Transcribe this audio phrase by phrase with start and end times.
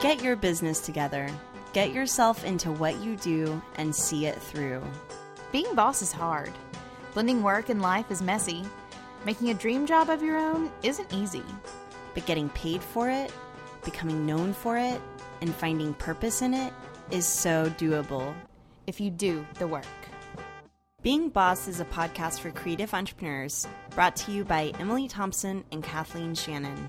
[0.00, 1.28] Get your business together.
[1.74, 4.82] Get yourself into what you do and see it through.
[5.52, 6.50] Being boss is hard.
[7.12, 8.64] Blending work and life is messy.
[9.26, 11.44] Making a dream job of your own isn't easy.
[12.14, 13.30] But getting paid for it,
[13.84, 14.98] becoming known for it,
[15.42, 16.72] and finding purpose in it
[17.10, 18.34] is so doable.
[18.86, 19.84] If you do the work.
[21.02, 25.84] Being Boss is a podcast for creative entrepreneurs brought to you by Emily Thompson and
[25.84, 26.88] Kathleen Shannon.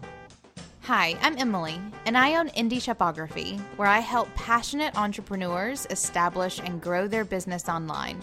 [0.86, 6.82] Hi, I'm Emily, and I own Indie Shopography, where I help passionate entrepreneurs establish and
[6.82, 8.20] grow their business online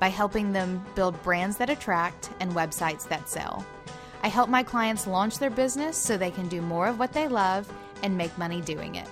[0.00, 3.64] by helping them build brands that attract and websites that sell.
[4.24, 7.28] I help my clients launch their business so they can do more of what they
[7.28, 9.06] love and make money doing it.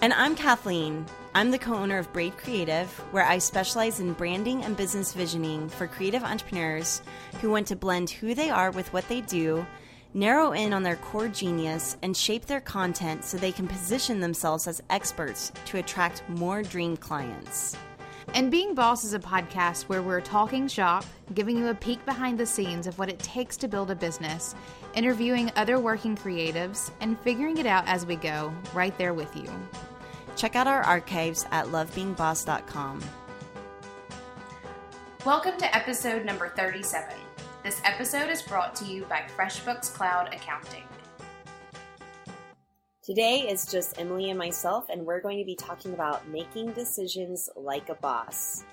[0.00, 1.06] And I'm Kathleen.
[1.32, 5.68] I'm the co owner of Braid Creative, where I specialize in branding and business visioning
[5.68, 7.02] for creative entrepreneurs
[7.40, 9.64] who want to blend who they are with what they do,
[10.14, 14.66] narrow in on their core genius, and shape their content so they can position themselves
[14.66, 17.76] as experts to attract more dream clients.
[18.32, 22.38] And Being Boss is a podcast where we're talking shop, giving you a peek behind
[22.38, 24.54] the scenes of what it takes to build a business,
[24.94, 29.50] interviewing other working creatives, and figuring it out as we go, right there with you.
[30.36, 33.02] Check out our archives at lovebeingboss.com.
[35.24, 37.23] Welcome to episode number 37.
[37.64, 40.82] This episode is brought to you by FreshBooks Cloud Accounting.
[43.02, 47.48] Today is just Emily and myself, and we're going to be talking about making decisions
[47.56, 48.64] like a boss.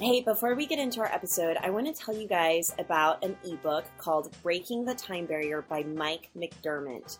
[0.00, 3.36] Hey, before we get into our episode, I want to tell you guys about an
[3.44, 7.18] ebook called Breaking the Time Barrier by Mike McDerment.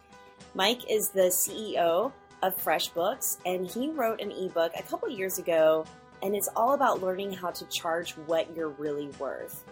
[0.57, 2.11] Mike is the CEO
[2.43, 5.87] of FreshBooks, and he wrote an ebook a couple years ago,
[6.23, 9.65] and it's all about learning how to charge what you're really worth.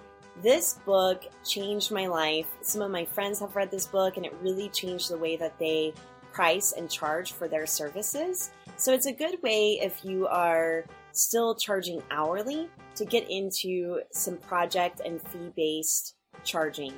[0.42, 2.46] This book changed my life.
[2.62, 5.58] Some of my friends have read this book, and it really changed the way that
[5.58, 5.92] they
[6.32, 8.50] price and charge for their services.
[8.76, 14.38] So it's a good way if you are still charging hourly to get into some
[14.38, 16.14] project and fee based
[16.44, 16.94] charging.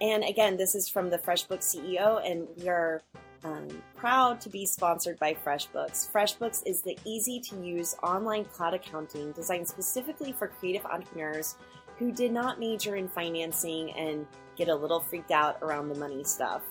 [0.00, 3.02] And again, this is from the FreshBooks CEO, and we are
[3.44, 6.10] um, proud to be sponsored by FreshBooks.
[6.10, 11.56] FreshBooks is the easy to use online cloud accounting designed specifically for creative entrepreneurs
[11.98, 16.24] who did not major in financing and get a little freaked out around the money
[16.24, 16.62] stuff.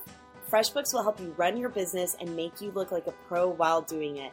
[0.49, 3.81] FreshBooks will help you run your business and make you look like a pro while
[3.81, 4.31] doing it.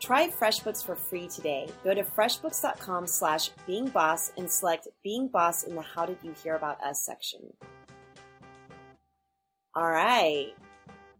[0.00, 1.68] Try FreshBooks for free today.
[1.82, 6.54] Go to freshbooks.com slash beingboss and select Being Boss in the How Did You Hear
[6.54, 7.40] About Us section.
[9.74, 10.54] All right,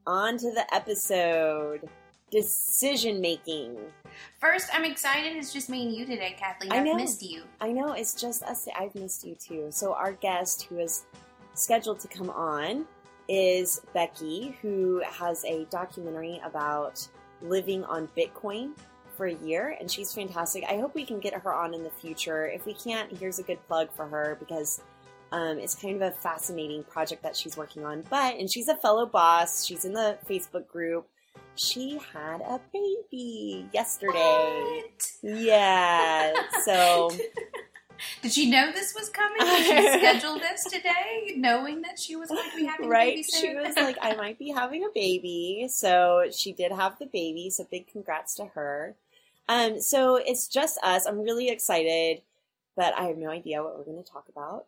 [0.09, 1.89] on to the episode.
[2.31, 3.77] Decision making.
[4.41, 6.73] First, I'm excited it's just me and you today, Kathleen.
[6.73, 6.95] I I've know.
[6.95, 7.43] missed you.
[7.61, 8.69] I know it's just us.
[8.77, 9.69] I've missed you too.
[9.71, 11.05] So our guest, who is
[11.55, 12.87] scheduled to come on,
[13.29, 17.07] is Becky, who has a documentary about
[17.41, 18.73] living on Bitcoin
[19.17, 20.65] for a year, and she's fantastic.
[20.69, 22.47] I hope we can get her on in the future.
[22.47, 24.83] If we can't, here's a good plug for her because
[25.33, 28.05] um, it's kind of a fascinating project that she's working on.
[28.09, 29.65] But and she's a fellow boss.
[29.65, 31.09] She's in the Facebook group.
[31.55, 34.83] She had a baby yesterday.
[34.83, 35.13] What?
[35.23, 36.33] Yeah.
[36.65, 37.11] So
[38.23, 39.39] Did she know this was coming?
[39.41, 43.17] Did she schedule this today, knowing that she was going to be having a right,
[43.17, 45.69] baby she was like, I might be having a baby.
[45.71, 47.51] So she did have the baby.
[47.51, 48.95] So big congrats to her.
[49.49, 51.07] Um, so it's just us.
[51.07, 52.23] I'm really excited,
[52.77, 54.67] but I have no idea what we're going to talk about.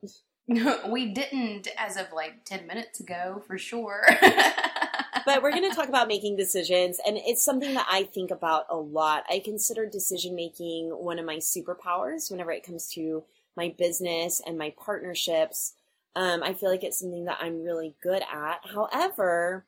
[0.88, 4.04] we didn't as of like 10 minutes ago, for sure.
[5.24, 8.64] but we're going to talk about making decisions and it's something that i think about
[8.68, 9.24] a lot.
[9.30, 13.24] I consider decision making one of my superpowers whenever it comes to
[13.56, 15.74] my business and my partnerships.
[16.16, 18.60] Um, i feel like it's something that i'm really good at.
[18.74, 19.66] However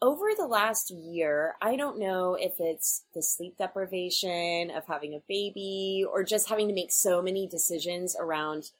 [0.00, 5.22] over the last year i don't know if it's the sleep deprivation of having a
[5.28, 8.70] baby or just having to make so many decisions around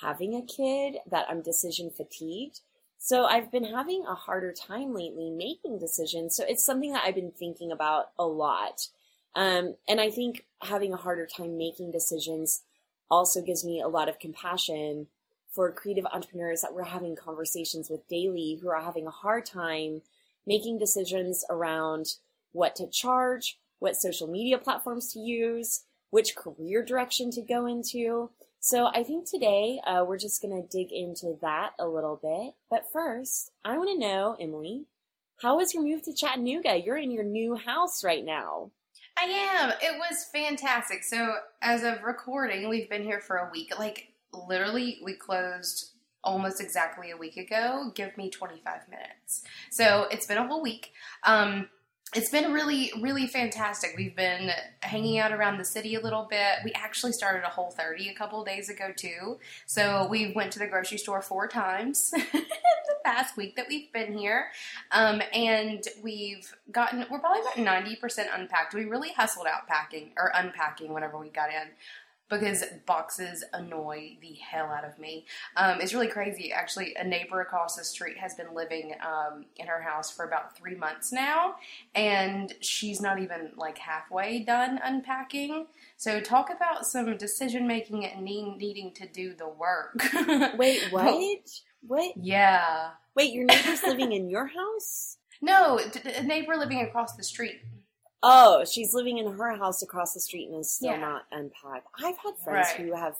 [0.00, 2.60] having a kid that i'm decision fatigued
[3.04, 6.34] so I've been having a harder time lately making decisions.
[6.34, 8.88] So it's something that I've been thinking about a lot.
[9.34, 12.62] Um, and I think having a harder time making decisions
[13.10, 15.08] also gives me a lot of compassion
[15.50, 20.00] for creative entrepreneurs that we're having conversations with daily who are having a hard time
[20.46, 22.14] making decisions around
[22.52, 28.30] what to charge, what social media platforms to use, which career direction to go into.
[28.64, 32.54] So I think today uh, we're just going to dig into that a little bit.
[32.70, 34.86] But first, I want to know, Emily,
[35.42, 36.80] how was your move to Chattanooga?
[36.82, 38.70] You're in your new house right now.
[39.18, 39.68] I am.
[39.82, 41.04] It was fantastic.
[41.04, 43.78] So, as of recording, we've been here for a week.
[43.78, 45.90] Like, literally, we closed
[46.24, 49.42] almost exactly a week ago, give me 25 minutes.
[49.70, 50.92] So it's been a whole week.
[51.24, 51.68] Um,
[52.14, 53.94] it's been really, really fantastic.
[53.96, 54.50] We've been
[54.80, 56.58] hanging out around the city a little bit.
[56.64, 59.38] We actually started a Whole 30 a couple days ago too.
[59.66, 63.92] So we went to the grocery store four times in the past week that we've
[63.92, 64.46] been here,
[64.92, 68.74] um, and we've gotten we're probably about 90 percent unpacked.
[68.74, 71.68] We really hustled out packing or unpacking whenever we got in
[72.28, 75.26] because boxes annoy the hell out of me.
[75.56, 76.52] Um, it's really crazy.
[76.52, 80.56] Actually, a neighbor across the street has been living um, in her house for about
[80.56, 81.56] three months now,
[81.94, 85.66] and she's not even like halfway done unpacking.
[85.96, 90.02] So, talk about some decision making and need, needing to do the work.
[90.56, 91.62] Wait, what?
[91.86, 92.16] what?
[92.16, 92.90] Yeah.
[93.14, 95.18] Wait, your neighbor's living in your house?
[95.40, 97.60] No, a neighbor living across the street.
[98.26, 100.96] Oh, she's living in her house across the street and is still Yeah.
[101.00, 101.88] not unpacked.
[102.02, 102.80] I've had friends Right.
[102.80, 103.16] who have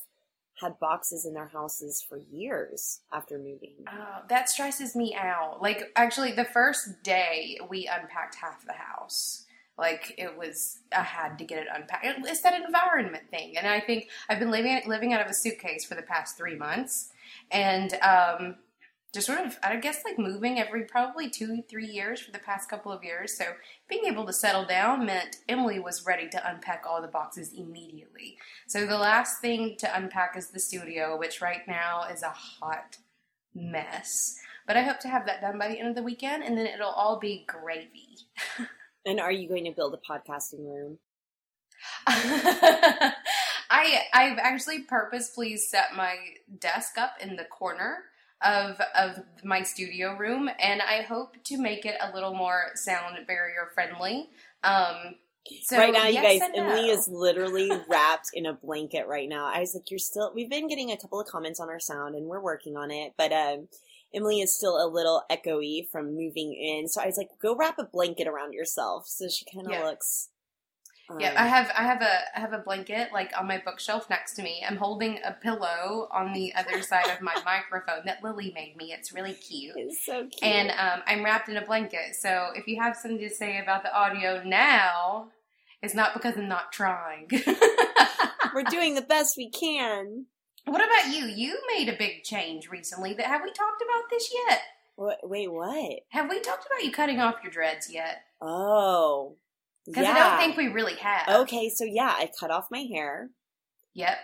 [0.60, 3.84] had boxes in their houses for years after moving.
[3.86, 5.60] Oh, that stresses me out.
[5.60, 9.44] Like, actually, the first day we unpacked half the house.
[9.76, 12.06] Like it was, I had to get it unpacked.
[12.06, 15.84] It's that environment thing, and I think I've been living living out of a suitcase
[15.84, 17.10] for the past three months,
[17.50, 18.56] and um,
[19.14, 22.68] just sort of, I guess, like moving every probably two, three years for the past
[22.68, 23.38] couple of years.
[23.38, 23.44] So
[23.88, 28.36] being able to settle down meant Emily was ready to unpack all the boxes immediately.
[28.66, 32.98] So the last thing to unpack is the studio, which right now is a hot
[33.54, 34.36] mess.
[34.66, 36.66] But I hope to have that done by the end of the weekend, and then
[36.66, 38.18] it'll all be gravy.
[39.06, 40.98] And are you going to build a podcasting room?
[42.06, 43.12] I
[44.14, 46.16] I've actually purposefully set my
[46.58, 48.04] desk up in the corner
[48.42, 53.16] of of my studio room, and I hope to make it a little more sound
[53.26, 54.28] barrier friendly.
[54.62, 55.16] Um,
[55.62, 59.46] so right now, you guys, Emily is literally wrapped in a blanket right now.
[59.46, 62.14] I was like, "You're still." We've been getting a couple of comments on our sound,
[62.14, 63.12] and we're working on it.
[63.18, 63.68] But um,
[64.14, 67.78] Emily is still a little echoey from moving in, so I was like, "Go wrap
[67.78, 69.84] a blanket around yourself." So she kind of Yeah.
[69.84, 70.30] looks.
[71.10, 74.08] Um, Yeah, I have I have a I have a blanket like on my bookshelf
[74.08, 74.64] next to me.
[74.66, 78.92] I'm holding a pillow on the other side of my microphone that Lily made me.
[78.92, 79.74] It's really cute.
[79.76, 80.42] It's so cute.
[80.42, 82.16] And um, I'm wrapped in a blanket.
[82.18, 85.28] So if you have something to say about the audio now,
[85.82, 87.28] it's not because I'm not trying.
[88.54, 90.26] we're doing the best we can.
[90.64, 91.26] what about you?
[91.26, 93.12] You made a big change recently.
[93.12, 94.60] That have we talked about this yet?
[94.96, 96.00] What, wait, what?
[96.10, 98.22] Have we talked about you cutting off your dreads yet?
[98.40, 99.36] Oh,
[99.86, 100.12] Because yeah.
[100.12, 101.28] I don't think we really have.
[101.42, 103.30] Okay, so yeah, I cut off my hair.
[103.94, 104.16] Yep.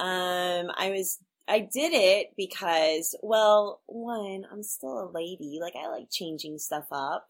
[0.00, 1.18] Um, I was
[1.48, 5.58] I did it because, well, one, I'm still a lady.
[5.60, 7.28] Like I like changing stuff up,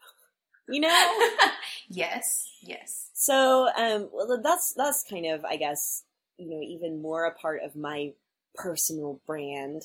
[0.68, 1.28] you know.
[1.88, 2.50] yes.
[2.60, 3.10] Yes.
[3.14, 6.02] so, um, well, that's that's kind of, I guess,
[6.36, 8.12] you know, even more a part of my
[8.54, 9.82] personal brand,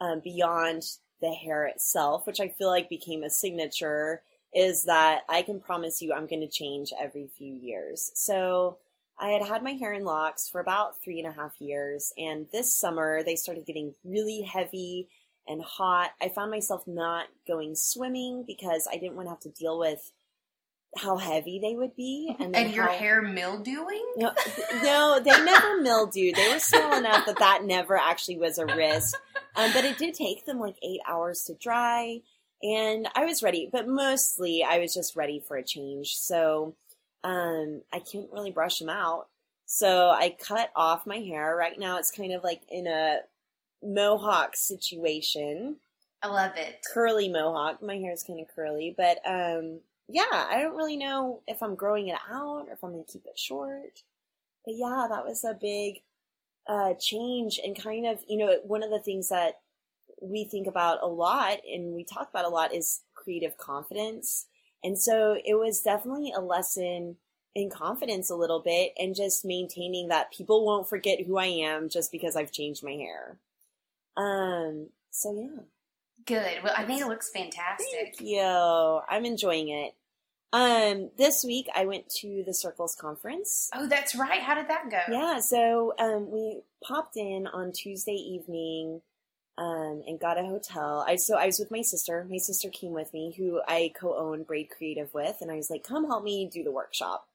[0.00, 0.84] um, beyond
[1.20, 4.22] the hair itself, which I feel like became a signature.
[4.54, 8.10] Is that I can promise you I'm going to change every few years.
[8.14, 8.78] So
[9.18, 12.46] I had had my hair in locks for about three and a half years, and
[12.52, 15.08] this summer they started getting really heavy
[15.48, 16.10] and hot.
[16.20, 20.12] I found myself not going swimming because I didn't want to have to deal with
[20.98, 24.04] how heavy they would be, and, And your how- hair mildewing?
[24.16, 24.32] No,
[24.82, 26.34] no, they never mildewed.
[26.34, 29.16] They were small enough that that never actually was a risk.
[29.56, 32.20] Um, but it did take them like eight hours to dry,
[32.62, 33.68] and I was ready.
[33.70, 36.14] But mostly, I was just ready for a change.
[36.16, 36.74] So
[37.24, 39.28] um, I couldn't really brush them out.
[39.66, 41.56] So I cut off my hair.
[41.56, 43.20] Right now, it's kind of like in a
[43.82, 45.76] mohawk situation
[46.22, 46.84] I love it.
[46.92, 47.82] curly mohawk.
[47.82, 51.74] My hair is kind of curly, but um, yeah, I don't really know if I'm
[51.74, 54.02] growing it out or if I'm going to keep it short.
[54.64, 56.02] But yeah, that was a big
[56.68, 59.61] uh, change and kind of, you know, one of the things that
[60.22, 64.46] we think about a lot and we talk about a lot is creative confidence.
[64.84, 67.16] And so it was definitely a lesson
[67.54, 71.88] in confidence a little bit and just maintaining that people won't forget who I am
[71.88, 73.38] just because I've changed my hair.
[74.16, 75.62] Um, so yeah.
[76.24, 76.62] Good.
[76.62, 77.86] Well, I think it looks fantastic.
[77.92, 78.40] Thank you.
[78.40, 79.94] I'm enjoying it.
[80.52, 83.70] Um, this week I went to the Circles conference.
[83.74, 84.40] Oh, that's right.
[84.40, 85.00] How did that go?
[85.10, 89.00] Yeah, so um, we popped in on Tuesday evening
[89.58, 91.04] um, and got a hotel.
[91.06, 92.26] I so I was with my sister.
[92.28, 95.84] My sister came with me, who I co-own Braid Creative with, and I was like,
[95.84, 97.28] "Come help me do the workshop."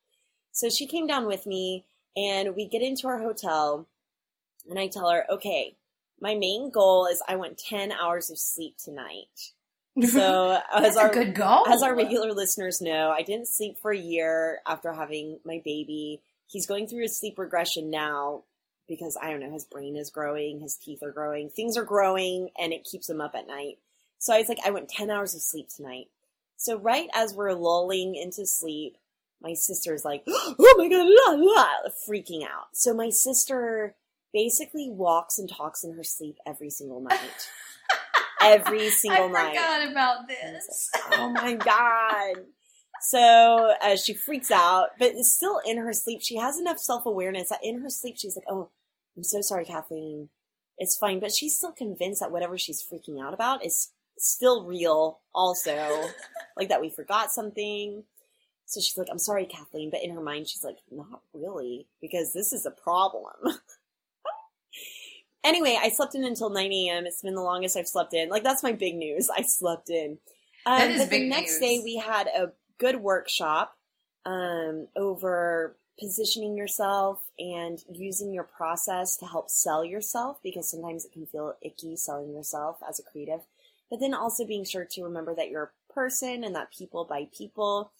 [0.51, 3.87] So she came down with me, and we get into our hotel,
[4.69, 5.75] and I tell her, "Okay,
[6.19, 9.53] my main goal is I want ten hours of sleep tonight."
[10.09, 11.67] So as a our good goal.
[11.67, 16.21] as our regular listeners know, I didn't sleep for a year after having my baby.
[16.47, 18.43] He's going through a sleep regression now
[18.87, 22.49] because I don't know, his brain is growing, his teeth are growing, things are growing,
[22.57, 23.77] and it keeps him up at night.
[24.19, 26.07] So I was like, I went 10 hours of sleep tonight.
[26.55, 28.97] So right as we're lulling into sleep,
[29.41, 31.67] my sister's like, oh my god, la, la,
[32.09, 32.69] freaking out.
[32.73, 33.95] So my sister
[34.33, 37.49] basically walks and talks in her sleep every single night.
[38.41, 39.55] every single I night.
[39.55, 40.89] forgot about this.
[41.13, 42.43] oh my god.
[43.01, 46.21] So uh, she freaks out, but still in her sleep.
[46.23, 48.69] She has enough self awareness that in her sleep she's like, "Oh,
[49.17, 50.29] I'm so sorry, Kathleen.
[50.77, 55.19] It's fine." But she's still convinced that whatever she's freaking out about is still real.
[55.33, 56.09] Also,
[56.57, 58.03] like that we forgot something.
[58.65, 62.31] So she's like, "I'm sorry, Kathleen," but in her mind she's like, "Not really, because
[62.33, 63.33] this is a problem."
[65.43, 67.05] anyway, I slept in until 9 a.m.
[67.05, 68.29] It's been the longest I've slept in.
[68.29, 69.29] Like that's my big news.
[69.35, 70.17] I slept in.
[70.65, 71.59] Um, That is but the next news.
[71.59, 73.75] day we had a good workshop
[74.25, 81.11] um, over positioning yourself and using your process to help sell yourself because sometimes it
[81.11, 83.41] can feel icky selling yourself as a creative.
[83.89, 87.27] But then also being sure to remember that you're a person and that people buy
[87.35, 87.91] people.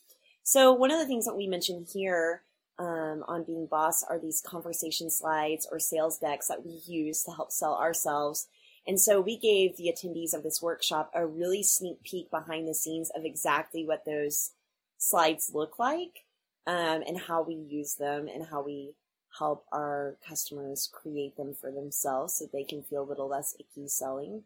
[0.44, 2.44] So one of the things that we mentioned here
[2.78, 7.32] um, on Being Boss are these conversation slides or sales decks that we use to
[7.32, 8.48] help sell ourselves.
[8.86, 12.76] And so we gave the attendees of this workshop a really sneak peek behind the
[12.76, 14.52] scenes of exactly what those
[14.98, 16.27] slides look like
[16.68, 18.94] um, and how we use them and how we
[19.40, 23.88] help our customers create them for themselves so they can feel a little less icky
[23.88, 24.44] selling.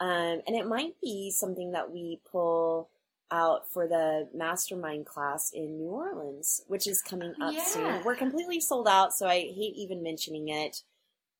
[0.00, 2.90] Um, and it might be something that we pull
[3.30, 7.64] out for the mastermind class in New Orleans, which is coming up Yeah.
[7.64, 8.04] soon.
[8.04, 10.82] We're completely sold out, so I hate even mentioning it.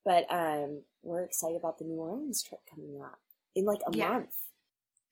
[0.04, 3.20] But um, we're excited about the New Orleans trip coming up
[3.54, 4.08] in like a Yeah.
[4.08, 4.34] month.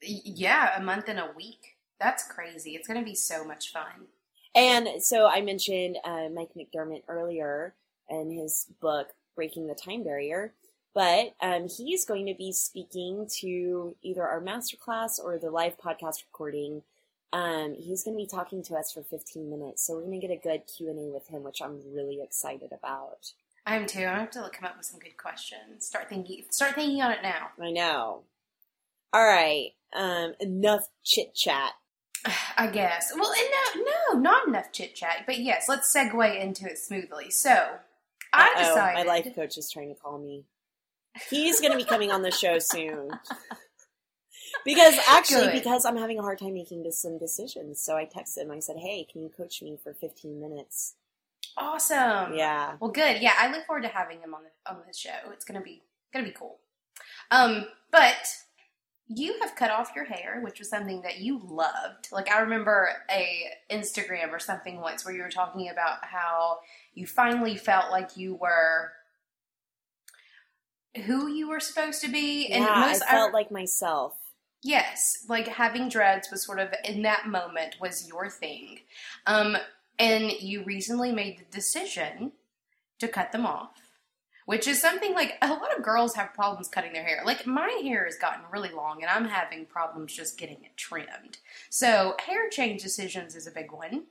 [0.01, 1.77] Yeah, a month and a week.
[2.01, 2.75] That's crazy.
[2.75, 4.09] It's going to be so much fun.
[4.55, 7.75] And so I mentioned uh, Mike McDerment earlier
[8.09, 10.53] and his book, Breaking the Time Barrier.
[10.95, 16.23] But um, he's going to be speaking to either our masterclass or the live podcast
[16.31, 16.83] recording.
[17.33, 19.85] Um, he's going to be talking to us for 15 minutes.
[19.85, 23.33] So we're going to get a good Q&A with him, which I'm really excited about.
[23.67, 24.07] I am too.
[24.07, 25.85] I have to come up with some good questions.
[25.85, 26.45] Start thinking.
[26.51, 27.49] Start thinking on it now.
[27.61, 28.23] I know.
[29.13, 29.71] All right.
[29.97, 31.73] Um, enough chit chat.
[32.57, 33.13] I guess.
[33.17, 33.84] Well, and no,
[34.15, 35.25] no, not enough chit chat.
[35.27, 37.31] But yes, let's segue into it smoothly.
[37.31, 37.51] So,
[38.33, 38.95] I Uh-oh, decided.
[39.07, 40.45] My life coach is trying to call me.
[41.31, 43.11] He's going to be coming on the show soon.
[44.65, 45.53] Because actually, Good.
[45.63, 48.51] because I'm having a hard time making some decisions, so I texted him.
[48.53, 50.95] I said, "Hey, can you coach me for 15 minutes?"
[51.57, 52.35] Awesome.
[52.35, 53.21] Yeah, Well, good.
[53.21, 55.31] Yeah, I look forward to having him on the on the show.
[55.33, 56.59] It's gonna be gonna be cool.
[57.31, 58.27] Um, but
[59.09, 62.09] you have cut off your hair, which was something that you loved.
[62.11, 66.59] Like I remember a Instagram or something once where you were talking about how
[66.95, 68.93] you finally felt like you were
[71.07, 72.67] who you were supposed to be, yeah.
[72.69, 74.17] I most felt like myself.
[74.63, 78.79] Yes, like having dreads was sort of in that moment was your thing.
[79.27, 79.57] Um,
[79.99, 82.33] and you recently made the decision
[83.01, 83.84] to cut them off,
[84.47, 87.23] which is something like a lot of girls have problems cutting their hair.
[87.25, 91.39] Like my hair has gotten really long and I'm having problems just getting it trimmed.
[91.71, 94.05] So, hair change decisions is a big one.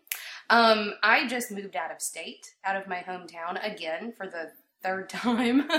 [0.49, 5.09] Um, I just moved out of state, out of my hometown again for the third
[5.09, 5.69] time,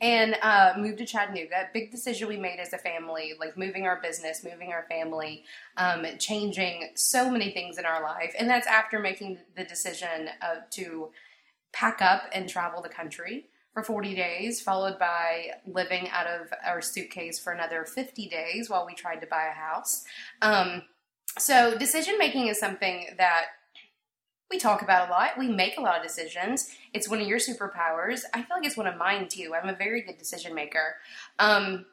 [0.00, 1.68] and uh, moved to Chattanooga.
[1.72, 5.44] Big decision we made as a family, like moving our business, moving our family,
[5.76, 8.34] um, changing so many things in our life.
[8.38, 11.10] And that's after making the decision uh, to
[11.72, 13.46] pack up and travel the country
[13.78, 18.84] for 40 days, followed by living out of our suitcase for another 50 days while
[18.84, 20.04] we tried to buy a house.
[20.42, 20.82] Um,
[21.38, 23.46] so, decision making is something that
[24.50, 25.38] we talk about a lot.
[25.38, 26.74] We make a lot of decisions.
[26.92, 28.22] It's one of your superpowers.
[28.34, 29.54] I feel like it's one of mine too.
[29.54, 30.96] I'm a very good decision maker.
[31.38, 31.86] Um,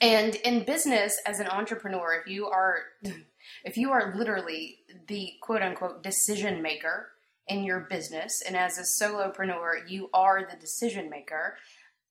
[0.00, 2.80] and in business, as an entrepreneur, if you are,
[3.64, 7.08] if you are literally the quote unquote decision maker
[7.48, 11.56] in your business, and as a solopreneur, you are the decision maker.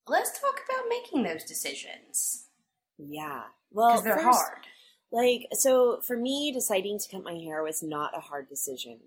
[0.08, 2.48] Let's talk about making those decisions
[2.98, 3.44] Yeah.
[3.72, 4.68] Well, because they're first, hard.
[5.12, 9.00] Like, so for me, deciding to cut my hair was not a hard decision.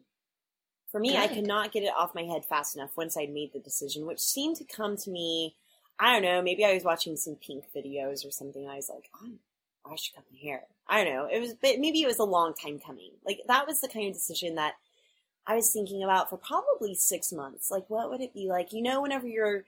[0.91, 1.37] For me, I Good.
[1.37, 4.21] could not get it off my head fast enough once I'd made the decision, which
[4.21, 5.55] seemed to come to me.
[5.99, 6.43] I don't know.
[6.43, 8.69] Maybe I was watching some pink videos or something.
[8.69, 9.33] I was like, oh,
[9.87, 10.63] I should cut my hair.
[10.89, 11.29] I don't know.
[11.31, 13.13] It was, but maybe it was a long time coming.
[13.25, 14.75] Like that was the kind of decision that
[15.50, 17.73] I was thinking about for probably six months.
[17.73, 18.73] Like, what would it be like?
[18.73, 19.64] You know, whenever you're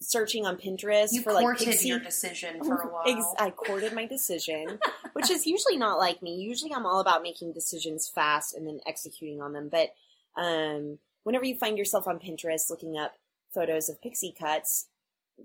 [0.00, 3.02] searching on Pinterest You for like courted pixie your decision for a while.
[3.04, 4.78] Ex- I courted my decision,
[5.14, 6.36] which is usually not like me.
[6.36, 9.68] Usually, I'm all about making decisions fast and then executing on them.
[9.68, 9.94] But
[10.40, 13.16] um, whenever you find yourself on Pinterest looking up
[13.52, 14.86] photos of pixie cuts,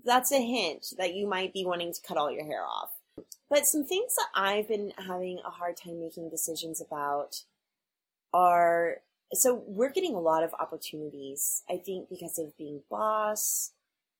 [0.04, 2.90] that's a hint that you might be wanting to cut all your hair off.
[3.50, 7.42] But some things that I've been having a hard time making decisions about
[8.32, 8.98] are
[9.34, 13.72] so we're getting a lot of opportunities, I think, because of being boss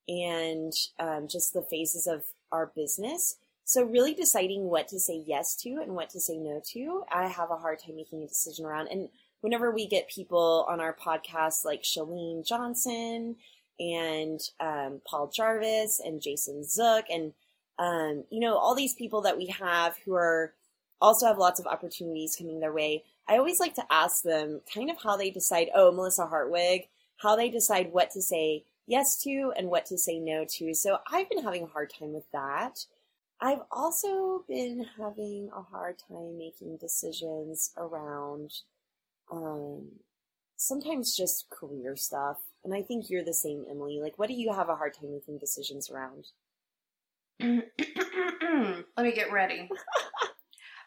[0.08, 3.36] and um, just the phases of our business.
[3.64, 7.28] So, really deciding what to say yes to and what to say no to, I
[7.28, 8.88] have a hard time making a decision around.
[8.88, 9.08] And
[9.40, 13.36] whenever we get people on our podcast like Chalene Johnson
[13.78, 17.32] and um, Paul Jarvis and Jason Zook and
[17.78, 20.54] um, you know all these people that we have who are
[21.00, 23.04] also have lots of opportunities coming their way.
[23.28, 25.68] I always like to ask them kind of how they decide.
[25.74, 26.88] Oh, Melissa Hartwig,
[27.18, 30.74] how they decide what to say yes to and what to say no to.
[30.74, 32.84] So I've been having a hard time with that.
[33.40, 38.52] I've also been having a hard time making decisions around
[39.30, 39.88] um,
[40.56, 42.38] sometimes just career stuff.
[42.64, 44.00] And I think you're the same, Emily.
[44.00, 46.26] Like, what do you have a hard time making decisions around?
[47.40, 49.68] Let me get ready.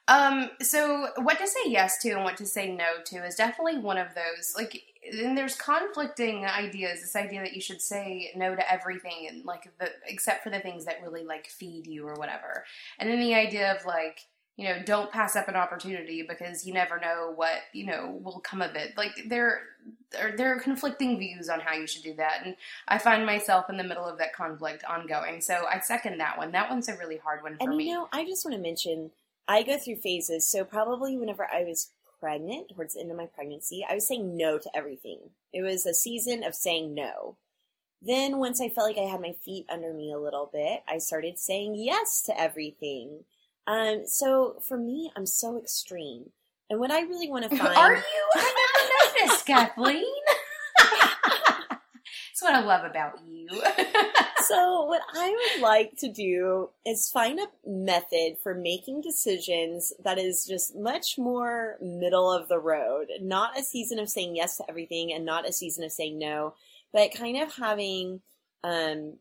[0.07, 3.79] um, so what to say yes to and what to say no to is definitely
[3.79, 4.53] one of those.
[4.55, 7.01] Like, and there's conflicting ideas.
[7.01, 10.59] This idea that you should say no to everything, and like the except for the
[10.59, 12.65] things that really like feed you or whatever.
[12.99, 14.21] And then the idea of like
[14.57, 18.39] you know, don't pass up an opportunity because you never know what, you know, will
[18.39, 18.97] come of it.
[18.97, 19.61] Like there
[20.11, 22.41] there, there are conflicting views on how you should do that.
[22.43, 22.55] And
[22.87, 25.41] I find myself in the middle of that conflict ongoing.
[25.41, 26.51] So I second that one.
[26.53, 27.89] That one's a really hard one for and, me.
[27.89, 29.11] you know, I just want to mention
[29.47, 30.47] I go through phases.
[30.47, 34.35] So probably whenever I was pregnant, towards the end of my pregnancy, I was saying
[34.35, 35.19] no to everything.
[35.53, 37.37] It was a season of saying no.
[38.01, 40.99] Then once I felt like I had my feet under me a little bit, I
[40.99, 43.23] started saying yes to everything.
[43.65, 46.31] Um, so for me, I'm so extreme.
[46.69, 48.01] And what I really want to find Are you?
[48.35, 48.53] I
[49.15, 50.05] never noticed, Kathleen.
[52.47, 53.49] What I love about you.
[54.47, 60.17] so what I would like to do is find a method for making decisions that
[60.17, 63.07] is just much more middle of the road.
[63.21, 66.53] Not a season of saying yes to everything and not a season of saying no,
[66.93, 68.21] but kind of having
[68.63, 69.17] um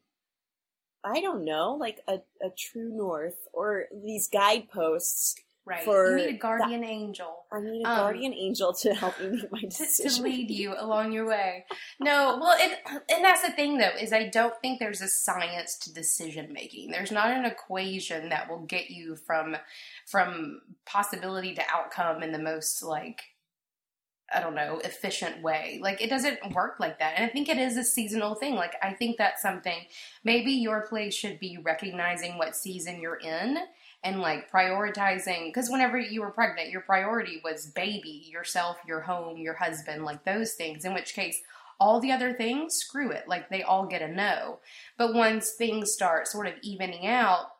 [1.03, 5.35] I don't know, like a, a true north or these guideposts.
[5.66, 5.85] Right.
[5.85, 7.44] For you need a guardian angel.
[7.50, 10.74] I need a Um, guardian angel to help me make my to, to lead you
[10.79, 11.64] along your way.
[11.98, 12.79] No, well, it,
[13.12, 16.92] and that's the thing though is I don't think there's a science to decision making.
[16.92, 19.57] There's not an equation that will get you from
[20.07, 23.22] from possibility to outcome in the most like
[24.33, 25.79] I don't know efficient way.
[25.83, 28.55] Like it doesn't work like that, and I think it is a seasonal thing.
[28.55, 29.79] Like I think that's something
[30.24, 33.59] maybe your place should be recognizing what season you're in
[34.04, 39.37] and like prioritizing because whenever you were pregnant your priority was baby yourself your home
[39.37, 41.40] your husband like those things in which case
[41.78, 44.61] all the other things screw it like they all get a no.
[44.96, 47.52] But once things start sort of evening out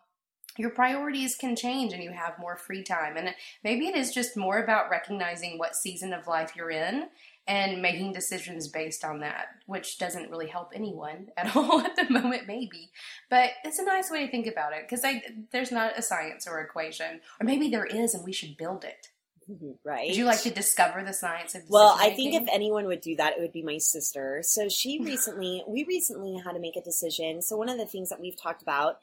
[0.59, 3.19] your priorities can change and you have more free time.
[3.19, 7.09] And maybe it is just more about recognizing what season of life you're in
[7.49, 12.11] and making decisions based on that, which doesn't really help anyone at all at the
[12.11, 12.91] moment, maybe.
[13.31, 15.05] But it's a nice way to think about it because
[15.53, 19.09] there's not a science or equation, or maybe there is, and we should build it.
[19.51, 20.09] Mm-hmm, right.
[20.09, 21.63] Would you like to discover the science of?
[21.69, 24.41] Well, I think if anyone would do that, it would be my sister.
[24.43, 27.43] So she recently, we recently had to make a decision.
[27.43, 28.99] So one of the things that we've talked about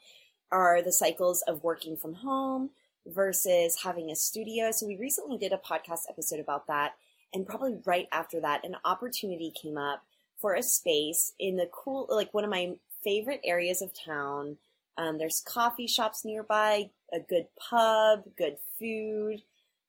[0.52, 2.70] are the cycles of working from home
[3.06, 4.70] versus having a studio.
[4.70, 6.94] So we recently did a podcast episode about that.
[7.34, 10.04] And probably right after that, an opportunity came up
[10.40, 14.56] for a space in the cool, like one of my favorite areas of town.
[14.96, 19.42] Um, there's coffee shops nearby, a good pub, good food,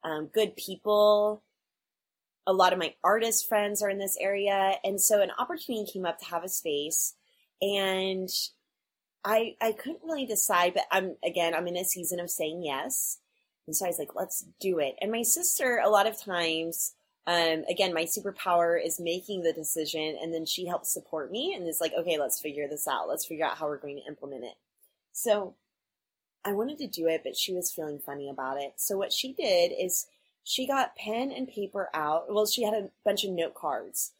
[0.03, 1.43] um, good people
[2.47, 6.05] a lot of my artist friends are in this area and so an opportunity came
[6.05, 7.15] up to have a space
[7.61, 8.29] and
[9.23, 13.19] i i couldn't really decide but i'm again i'm in a season of saying yes
[13.65, 16.93] and so i was like let's do it and my sister a lot of times
[17.27, 21.67] um, again my superpower is making the decision and then she helps support me and
[21.67, 24.43] is like okay let's figure this out let's figure out how we're going to implement
[24.43, 24.55] it
[25.11, 25.55] so
[26.43, 29.33] i wanted to do it but she was feeling funny about it so what she
[29.33, 30.07] did is
[30.45, 32.31] she got pen and paper out.
[32.31, 34.13] Well, she had a bunch of note cards,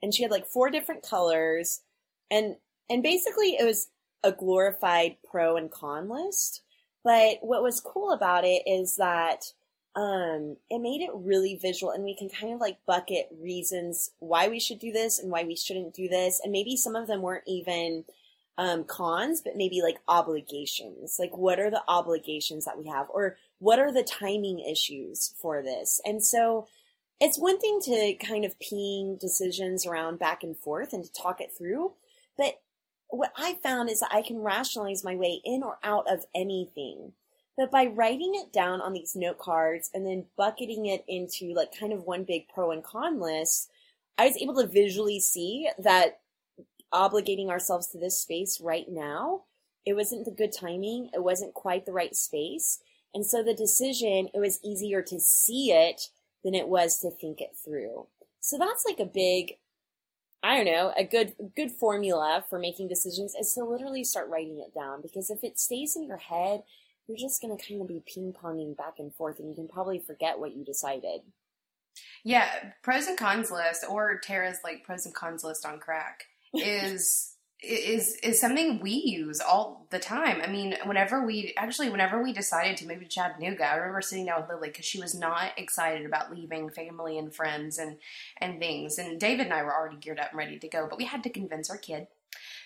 [0.00, 1.82] and she had like four different colors,
[2.30, 2.56] and
[2.88, 3.88] and basically it was
[4.22, 6.62] a glorified pro and con list.
[7.04, 9.52] But what was cool about it is that
[9.94, 14.48] um, it made it really visual, and we can kind of like bucket reasons why
[14.48, 17.22] we should do this and why we shouldn't do this, and maybe some of them
[17.22, 18.04] weren't even
[18.58, 21.16] um, cons, but maybe like obligations.
[21.18, 25.62] Like, what are the obligations that we have, or what are the timing issues for
[25.62, 26.00] this?
[26.06, 26.68] And so,
[27.20, 31.40] it's one thing to kind of ping decisions around back and forth and to talk
[31.40, 31.92] it through,
[32.36, 32.60] But
[33.08, 37.12] what I found is that I can rationalize my way in or out of anything.
[37.56, 41.78] But by writing it down on these note cards and then bucketing it into like
[41.78, 43.70] kind of one big pro and con list,
[44.16, 46.20] I was able to visually see that
[46.92, 49.44] obligating ourselves to this space right now,
[49.84, 51.10] it wasn't the good timing.
[51.12, 52.80] It wasn't quite the right space.
[53.14, 56.08] And so the decision, it was easier to see it
[56.44, 58.06] than it was to think it through.
[58.40, 59.54] So that's like a big,
[60.42, 64.58] I don't know, a good good formula for making decisions is to literally start writing
[64.58, 66.62] it down because if it stays in your head,
[67.06, 69.98] you're just going to kind of be ping-ponging back and forth and you can probably
[69.98, 71.22] forget what you decided.
[72.24, 72.48] Yeah,
[72.82, 78.16] pros and cons list or Tara's like pros and cons list on crack is is
[78.24, 80.40] is something we use all the time.
[80.42, 84.26] I mean, whenever we actually whenever we decided to move to Chattanooga, I remember sitting
[84.26, 87.98] down with Lily because she was not excited about leaving family and friends and
[88.40, 88.98] and things.
[88.98, 91.22] And David and I were already geared up and ready to go, but we had
[91.24, 92.08] to convince our kid.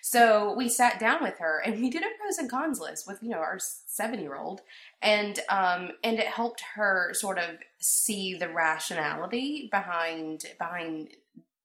[0.09, 3.21] So we sat down with her and we did a pros and cons list with
[3.23, 4.61] you know our seven year old,
[5.03, 11.09] and um and it helped her sort of see the rationality behind behind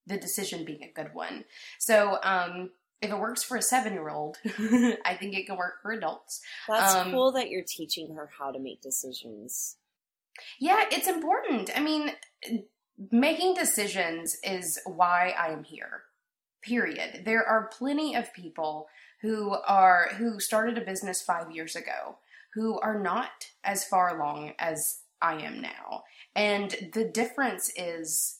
[0.07, 1.45] the decision being a good one.
[1.77, 4.39] So um if it works for a seven year old,
[5.05, 6.41] I think it can work for adults.
[6.67, 9.77] That's um, cool that you're teaching her how to make decisions.
[10.59, 11.69] Yeah, it's important.
[11.77, 12.09] I mean,
[13.11, 16.05] making decisions is why I am here.
[16.61, 17.23] Period.
[17.25, 18.87] There are plenty of people
[19.21, 22.17] who are who started a business 5 years ago
[22.53, 26.03] who are not as far along as I am now.
[26.35, 28.39] And the difference is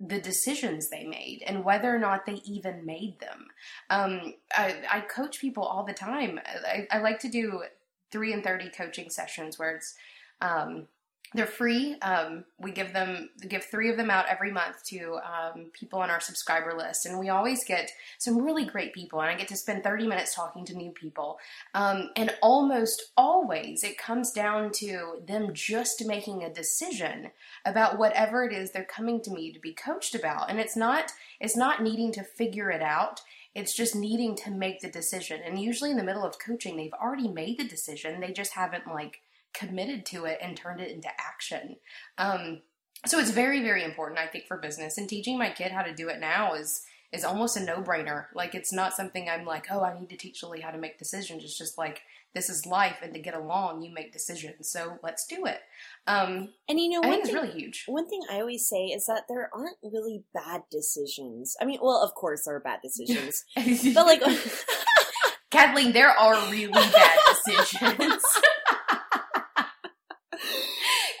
[0.00, 3.46] the decisions they made and whether or not they even made them.
[3.90, 6.40] Um, I, I, coach people all the time.
[6.44, 7.62] I, I, like to do
[8.10, 9.94] three and thirty coaching sessions where it's
[10.40, 10.88] um,
[11.34, 11.98] they're free.
[12.00, 16.10] Um, we give them give three of them out every month to um, people on
[16.10, 19.20] our subscriber list, and we always get some really great people.
[19.20, 21.38] And I get to spend thirty minutes talking to new people.
[21.74, 27.30] Um, and almost always, it comes down to them just making a decision
[27.64, 30.50] about whatever it is they're coming to me to be coached about.
[30.50, 33.20] And it's not it's not needing to figure it out.
[33.54, 35.40] It's just needing to make the decision.
[35.44, 38.20] And usually in the middle of coaching, they've already made the decision.
[38.20, 39.20] They just haven't like
[39.54, 41.76] committed to it and turned it into action.
[42.18, 42.62] Um,
[43.06, 44.98] so it's very, very important, I think, for business.
[44.98, 48.26] And teaching my kid how to do it now is is almost a no brainer.
[48.34, 50.98] Like it's not something I'm like, oh, I need to teach Lily how to make
[50.98, 51.44] decisions.
[51.44, 52.00] It's just like
[52.34, 54.70] this is life, and to get along, you make decisions.
[54.70, 55.60] So let's do it.
[56.06, 57.84] Um, and you know, I one think thing, it's really huge.
[57.86, 61.54] One thing I always say is that there aren't really bad decisions.
[61.60, 63.44] I mean, well, of course there are bad decisions,
[63.94, 64.22] but like,
[65.50, 68.22] Kathleen, there are really bad decisions.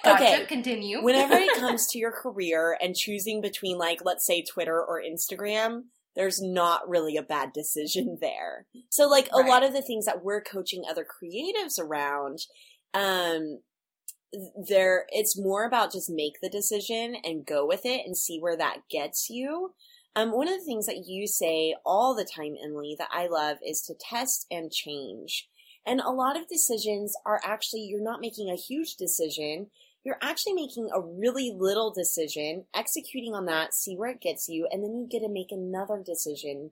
[0.04, 0.24] Gotcha.
[0.24, 1.02] Okay, continue.
[1.02, 5.82] Whenever it comes to your career and choosing between, like, let's say Twitter or Instagram,
[6.16, 8.66] there's not really a bad decision there.
[8.90, 9.44] So, like, right.
[9.44, 12.40] a lot of the things that we're coaching other creatives around,
[12.94, 13.60] um,
[14.68, 18.56] there, it's more about just make the decision and go with it and see where
[18.56, 19.74] that gets you.
[20.14, 23.58] Um, one of the things that you say all the time, Emily, that I love
[23.66, 25.48] is to test and change.
[25.86, 29.68] And a lot of decisions are actually, you're not making a huge decision
[30.04, 34.66] you're actually making a really little decision, executing on that, see where it gets you,
[34.70, 36.70] and then you get to make another decision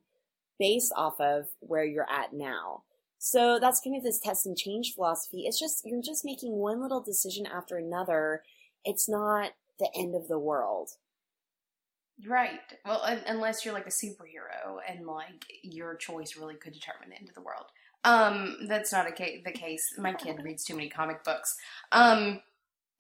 [0.59, 2.83] based off of where you're at now.
[3.19, 5.45] So that's kind of this test and change philosophy.
[5.47, 8.43] It's just, you're just making one little decision after another.
[8.85, 10.91] It's not the end of the world.
[12.27, 12.61] Right.
[12.85, 17.29] Well, unless you're like a superhero and like your choice really could determine the end
[17.29, 17.67] of the world.
[18.05, 19.95] Um, that's not a ca- the case.
[19.99, 21.57] My kid reads too many comic books.
[21.93, 22.41] Um,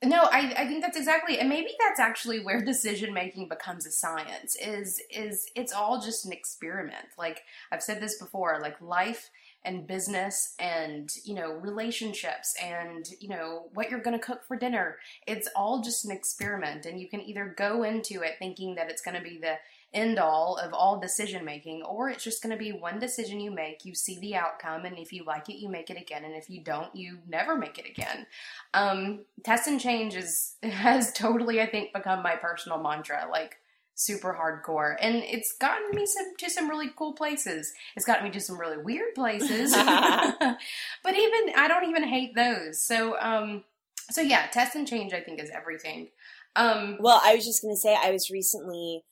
[0.02, 3.90] no, I, I think that's exactly, and maybe that's actually where decision making becomes a
[3.90, 4.56] science.
[4.56, 7.06] Is is it's all just an experiment.
[7.18, 9.30] Like I've said this before, like life
[9.62, 14.56] and business and you know relationships and you know what you're going to cook for
[14.56, 14.96] dinner.
[15.26, 19.02] It's all just an experiment, and you can either go into it thinking that it's
[19.02, 19.56] going to be the
[19.92, 23.50] end all of all decision making, or it's just going to be one decision you
[23.50, 26.34] make, you see the outcome, and if you like it, you make it again, and
[26.34, 28.26] if you don't, you never make it again.
[28.74, 33.26] Um, test and change is has totally, I think, become my personal mantra.
[33.30, 33.56] Like
[34.00, 38.30] super hardcore and it's gotten me some to some really cool places it's gotten me
[38.30, 43.62] to some really weird places but even i don't even hate those so um
[44.10, 46.08] so yeah test and change i think is everything
[46.56, 49.02] um well i was just gonna say i was recently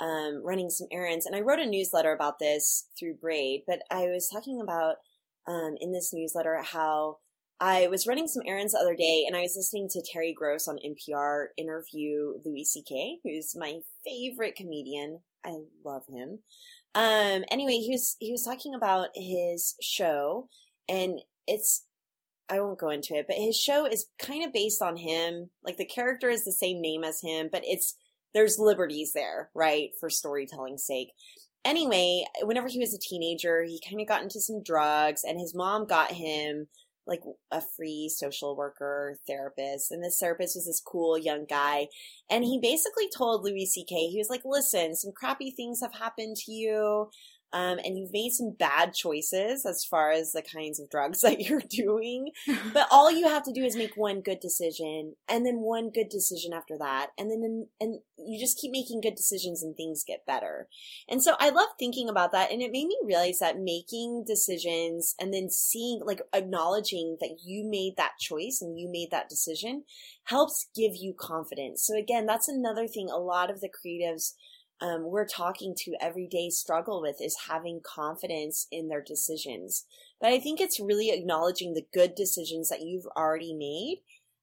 [0.00, 1.26] um, running some errands.
[1.26, 4.96] And I wrote a newsletter about this through Braid, but I was talking about
[5.48, 7.18] um, in this newsletter how
[7.58, 10.68] I was running some errands the other day and I was listening to Terry Gross
[10.68, 15.20] on NPR interview Louis C.K., who's my favorite comedian.
[15.44, 15.54] I
[15.84, 16.40] love him.
[16.94, 17.44] Um.
[17.50, 20.48] Anyway, he was he was talking about his show,
[20.88, 21.84] and it's
[22.48, 25.50] I won't go into it, but his show is kind of based on him.
[25.62, 27.96] Like the character is the same name as him, but it's
[28.34, 31.08] there's liberties there, right, for storytelling's sake.
[31.64, 35.54] Anyway, whenever he was a teenager, he kind of got into some drugs, and his
[35.54, 36.68] mom got him
[37.06, 39.92] like a free social worker therapist.
[39.92, 41.86] And this therapist was this cool young guy.
[42.28, 46.36] And he basically told Louis C.K., he was like, listen, some crappy things have happened
[46.38, 47.10] to you.
[47.52, 51.40] Um, and you've made some bad choices as far as the kinds of drugs that
[51.40, 52.30] you're doing.
[52.72, 56.08] but all you have to do is make one good decision and then one good
[56.08, 57.10] decision after that.
[57.16, 60.68] And then, and you just keep making good decisions and things get better.
[61.08, 62.50] And so I love thinking about that.
[62.50, 67.64] And it made me realize that making decisions and then seeing, like acknowledging that you
[67.64, 69.84] made that choice and you made that decision
[70.24, 71.84] helps give you confidence.
[71.86, 74.32] So again, that's another thing a lot of the creatives
[74.80, 79.86] um, we're talking to every day struggle with is having confidence in their decisions.
[80.20, 84.02] But I think it's really acknowledging the good decisions that you've already made.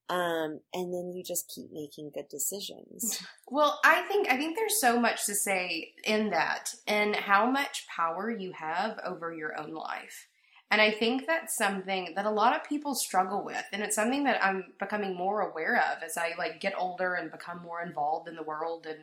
[0.09, 3.23] Um, and then you just keep making good decisions.
[3.49, 7.85] Well, I think I think there's so much to say in that and how much
[7.87, 10.27] power you have over your own life.
[10.71, 13.63] And I think that's something that a lot of people struggle with.
[13.71, 17.31] And it's something that I'm becoming more aware of as I like get older and
[17.31, 19.01] become more involved in the world and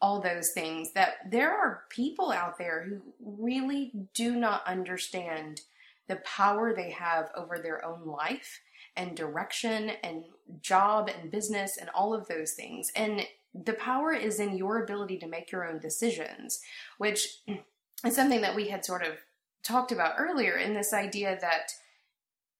[0.00, 5.62] all those things that there are people out there who really do not understand
[6.06, 8.60] the power they have over their own life
[8.98, 10.24] and direction and
[10.60, 12.92] job and business and all of those things.
[12.94, 13.22] And
[13.54, 16.60] the power is in your ability to make your own decisions,
[16.98, 17.38] which
[18.04, 19.14] is something that we had sort of
[19.62, 21.72] talked about earlier in this idea that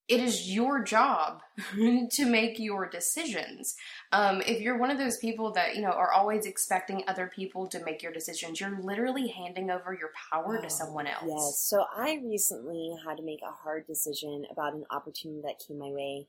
[0.08, 1.42] it is your job
[1.76, 3.76] to make your decisions.
[4.10, 7.68] Um, if you're one of those people that you know are always expecting other people
[7.68, 11.24] to make your decisions, you're literally handing over your power oh, to someone else.
[11.26, 11.66] Yes.
[11.68, 15.90] So I recently had to make a hard decision about an opportunity that came my
[15.90, 16.26] way,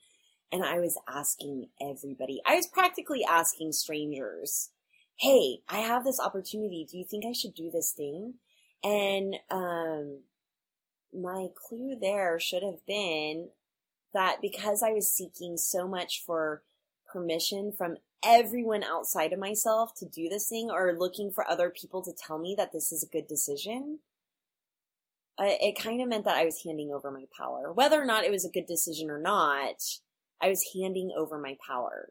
[0.51, 2.41] and I was asking everybody.
[2.45, 4.71] I was practically asking strangers,
[5.19, 6.85] "Hey, I have this opportunity.
[6.89, 8.35] Do you think I should do this thing?"
[8.83, 10.19] And um,
[11.13, 13.49] my clue there should have been
[14.13, 16.63] that because I was seeking so much for
[17.11, 22.01] permission from everyone outside of myself to do this thing or looking for other people
[22.03, 23.99] to tell me that this is a good decision,
[25.39, 27.71] it kind of meant that I was handing over my power.
[27.71, 29.81] Whether or not it was a good decision or not,
[30.41, 32.09] I was handing over my power.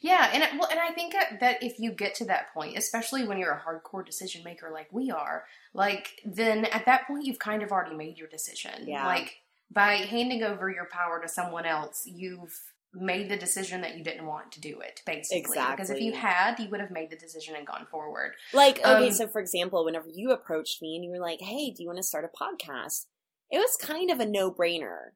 [0.00, 3.38] Yeah, and well, and I think that if you get to that point, especially when
[3.38, 7.62] you're a hardcore decision maker like we are, like then at that point you've kind
[7.62, 8.86] of already made your decision.
[8.86, 9.06] Yeah.
[9.06, 9.43] Like
[9.74, 12.58] by handing over your power to someone else, you've
[12.94, 15.38] made the decision that you didn't want to do it, basically.
[15.38, 15.74] Exactly.
[15.74, 18.32] Because if you had, you would have made the decision and gone forward.
[18.52, 21.70] Like, okay, um, so for example, whenever you approached me and you were like, hey,
[21.70, 23.06] do you want to start a podcast?
[23.50, 25.10] It was kind of a no brainer.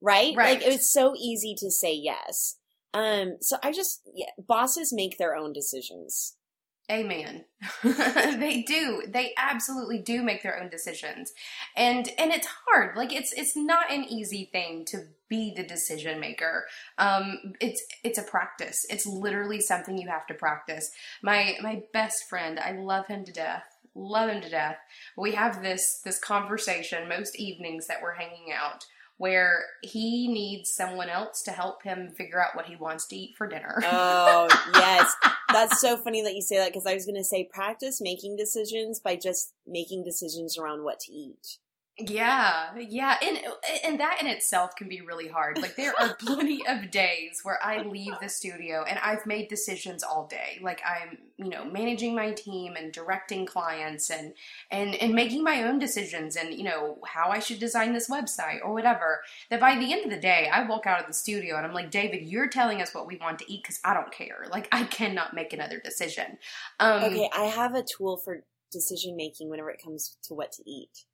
[0.00, 0.34] Right?
[0.34, 0.58] Right.
[0.58, 2.56] Like, it was so easy to say yes.
[2.92, 6.36] Um, so I just, yeah, bosses make their own decisions.
[6.92, 7.44] Amen.
[7.82, 9.04] they do.
[9.08, 11.32] They absolutely do make their own decisions.
[11.76, 12.94] And and it's hard.
[12.94, 16.66] Like it's it's not an easy thing to be the decision maker.
[16.98, 18.84] Um it's it's a practice.
[18.90, 20.90] It's literally something you have to practice.
[21.22, 23.64] My my best friend, I love him to death.
[23.94, 24.76] Love him to death.
[25.16, 28.84] We have this this conversation most evenings that we're hanging out
[29.16, 33.34] where he needs someone else to help him figure out what he wants to eat
[33.36, 33.80] for dinner.
[33.84, 35.14] Oh, yes.
[35.52, 38.36] That's so funny that you say that because I was going to say practice making
[38.36, 41.58] decisions by just making decisions around what to eat.
[41.96, 43.38] Yeah, yeah, and
[43.84, 45.62] and that in itself can be really hard.
[45.62, 50.02] Like there are plenty of days where I leave the studio and I've made decisions
[50.02, 50.58] all day.
[50.60, 54.34] Like I'm, you know, managing my team and directing clients and
[54.72, 58.58] and and making my own decisions and you know how I should design this website
[58.64, 59.20] or whatever.
[59.50, 61.74] That by the end of the day, I walk out of the studio and I'm
[61.74, 64.46] like, David, you're telling us what we want to eat because I don't care.
[64.50, 66.38] Like I cannot make another decision.
[66.80, 70.68] Um, okay, I have a tool for decision making whenever it comes to what to
[70.68, 71.04] eat.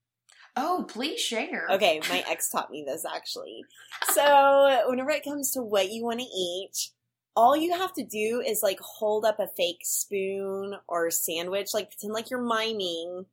[0.56, 1.66] Oh, please share.
[1.70, 3.64] Okay, my ex taught me this actually.
[4.12, 6.90] So, whenever it comes to what you want to eat,
[7.36, 11.90] all you have to do is like hold up a fake spoon or sandwich, like
[11.90, 13.26] pretend like you're miming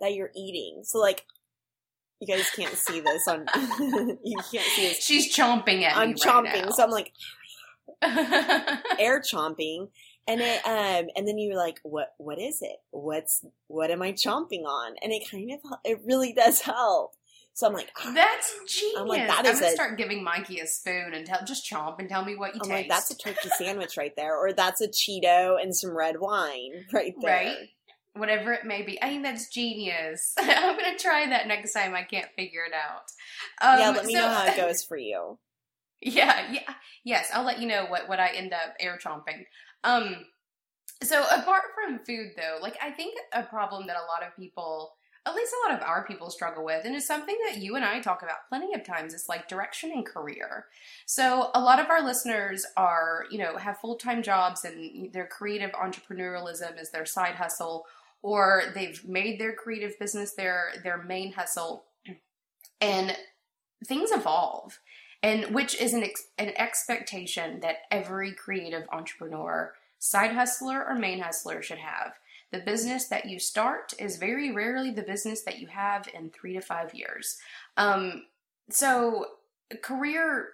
[0.00, 0.80] that you're eating.
[0.84, 1.24] So, like,
[2.20, 3.46] you guys can't see this on.
[4.24, 5.02] you can't see this.
[5.02, 7.12] She's chomping at I'm chomping, right so I'm like
[8.98, 9.88] air chomping,
[10.26, 14.12] and it um and then you're like what what is it what's what am i
[14.12, 17.12] chomping on and it kind of it really does help
[17.52, 18.14] so i'm like oh.
[18.14, 21.26] that's genius i'm like that is I'm gonna a, start giving mikey a spoon and
[21.26, 23.96] tell just chomp and tell me what you I'm taste like that's a turkey sandwich
[23.96, 27.56] right there or that's a cheeto and some red wine right there right
[28.16, 29.00] whatever it may be.
[29.02, 30.34] I think that's genius.
[30.38, 33.02] I'm gonna try that next time I can't figure it out.
[33.60, 35.38] Um, yeah, let me so, know how it goes for you.
[36.00, 37.30] Yeah, yeah, yes.
[37.32, 39.46] I'll let you know what what I end up air chomping.
[39.84, 40.16] Um,
[41.02, 44.94] so apart from food, though, like I think a problem that a lot of people
[45.26, 47.84] at least a lot of our people struggle with, and it's something that you and
[47.84, 49.14] I talk about plenty of times.
[49.14, 50.66] is like direction and career.
[51.06, 55.26] So a lot of our listeners are, you know, have full time jobs and their
[55.26, 57.86] creative entrepreneurialism is their side hustle,
[58.22, 61.84] or they've made their creative business their their main hustle,
[62.80, 63.16] and
[63.86, 64.78] things evolve,
[65.24, 71.20] and which is an ex- an expectation that every creative entrepreneur, side hustler or main
[71.20, 72.12] hustler should have
[72.54, 76.52] the business that you start is very rarely the business that you have in three
[76.52, 77.36] to five years.
[77.76, 78.26] Um,
[78.70, 79.26] so,
[79.82, 80.50] career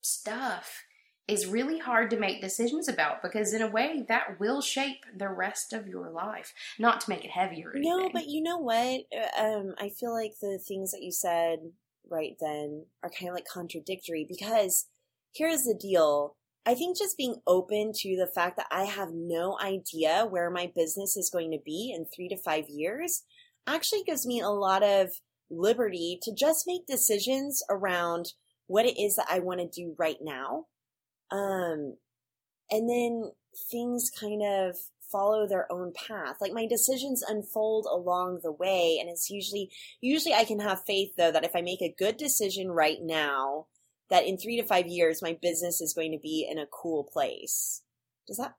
[0.00, 0.82] stuff
[1.28, 5.28] is really hard to make decisions about because, in a way, that will shape the
[5.28, 6.54] rest of your life.
[6.78, 7.72] Not to make it heavier.
[7.74, 9.02] no, but you know what?
[9.14, 11.58] Uh, um, I feel like the things that you said
[12.12, 14.86] right then are kind of like contradictory because
[15.34, 19.58] here's the deal I think just being open to the fact that I have no
[19.60, 23.24] idea where my business is going to be in three to five years
[23.66, 25.08] actually gives me a lot of
[25.50, 28.32] liberty to just make decisions around
[28.68, 30.66] what it is that I want to do right now.
[31.32, 31.96] Um,
[32.70, 33.32] and then
[33.70, 34.76] things kind of
[35.12, 36.36] follow their own path.
[36.40, 38.96] Like my decisions unfold along the way.
[38.98, 39.70] And it's usually,
[40.00, 43.66] usually I can have faith though that if I make a good decision right now,
[44.10, 47.04] that in three to five years, my business is going to be in a cool
[47.04, 47.82] place.
[48.26, 48.54] Does that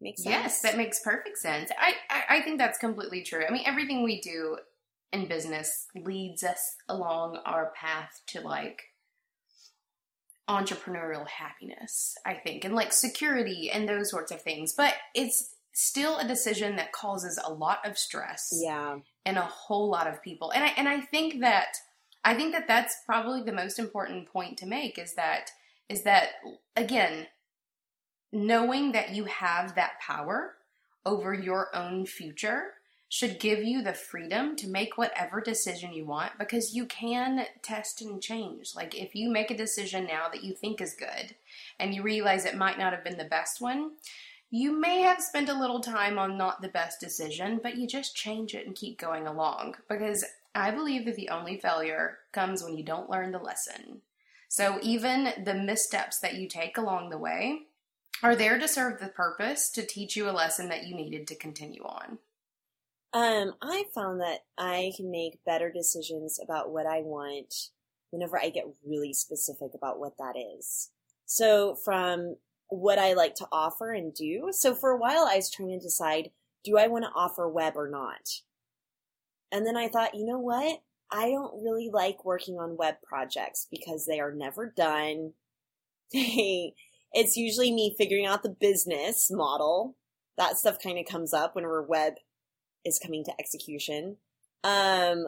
[0.00, 0.30] make sense?
[0.30, 1.70] Yes, that makes perfect sense.
[1.78, 3.44] I, I, I think that's completely true.
[3.46, 4.58] I mean, everything we do
[5.12, 8.82] in business leads us along our path to like
[10.48, 14.74] entrepreneurial happiness, I think, and like security and those sorts of things.
[14.76, 18.52] But it's still a decision that causes a lot of stress.
[18.52, 18.98] Yeah.
[19.26, 20.50] And a whole lot of people.
[20.50, 21.76] And I and I think that
[22.24, 25.50] I think that that's probably the most important point to make is that
[25.88, 26.30] is that
[26.76, 27.26] again
[28.32, 30.54] knowing that you have that power
[31.06, 32.72] over your own future
[33.14, 38.02] should give you the freedom to make whatever decision you want because you can test
[38.02, 38.74] and change.
[38.74, 41.36] Like if you make a decision now that you think is good
[41.78, 43.92] and you realize it might not have been the best one,
[44.50, 48.16] you may have spent a little time on not the best decision, but you just
[48.16, 52.76] change it and keep going along because I believe that the only failure comes when
[52.76, 54.00] you don't learn the lesson.
[54.48, 57.60] So even the missteps that you take along the way
[58.24, 61.36] are there to serve the purpose to teach you a lesson that you needed to
[61.36, 62.18] continue on.
[63.14, 67.54] Um, I found that I can make better decisions about what I want
[68.10, 70.90] whenever I get really specific about what that is.
[71.24, 72.36] So from
[72.68, 74.48] what I like to offer and do.
[74.50, 76.30] So for a while I was trying to decide,
[76.64, 78.40] do I want to offer web or not?
[79.52, 80.82] And then I thought, you know what?
[81.08, 85.32] I don't really like working on web projects because they are never done.
[86.12, 86.74] They,
[87.12, 89.96] it's usually me figuring out the business model.
[90.36, 92.14] That stuff kind of comes up whenever web
[92.84, 94.16] is coming to execution.
[94.62, 95.26] Um,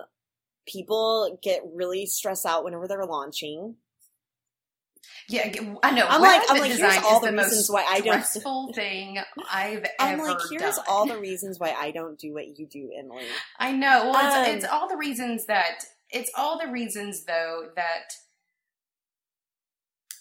[0.66, 3.77] people get really stressed out whenever they're launching.
[5.29, 6.07] Yeah, I know.
[6.09, 8.25] I'm like, I'm like, here's all the, the reasons why I don't.
[8.25, 9.19] Stressful thing
[9.53, 10.85] I've I'm ever like, here's done.
[10.88, 13.25] all the reasons why I don't do what you do, Emily.
[13.59, 14.11] I know.
[14.11, 18.14] Well, um, it's, it's all the reasons that it's all the reasons though that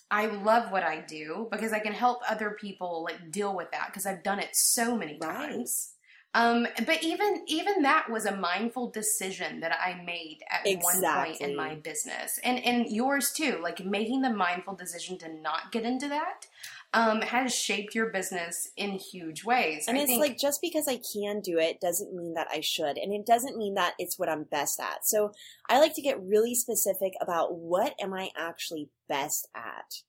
[0.09, 3.87] I love what I do because I can help other people like deal with that
[3.87, 5.91] because I've done it so many times.
[6.35, 11.01] Um, but even even that was a mindful decision that I made at exactly.
[11.01, 13.59] one point in my business, and and yours too.
[13.63, 16.45] Like making the mindful decision to not get into that
[16.93, 19.85] um, has shaped your business in huge ways.
[19.87, 22.59] And I it's think- like just because I can do it doesn't mean that I
[22.59, 25.07] should, and it doesn't mean that it's what I'm best at.
[25.07, 25.31] So
[25.69, 30.01] I like to get really specific about what am I actually best at,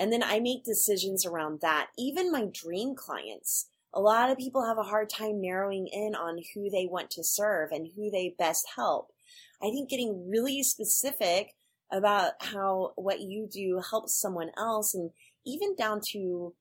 [0.00, 1.88] and then I make decisions around that.
[1.98, 6.38] Even my dream clients a lot of people have a hard time narrowing in on
[6.54, 9.10] who they want to serve and who they best help.
[9.62, 11.54] I think getting really specific
[11.90, 15.10] about how what you do helps someone else and
[15.46, 16.54] even down to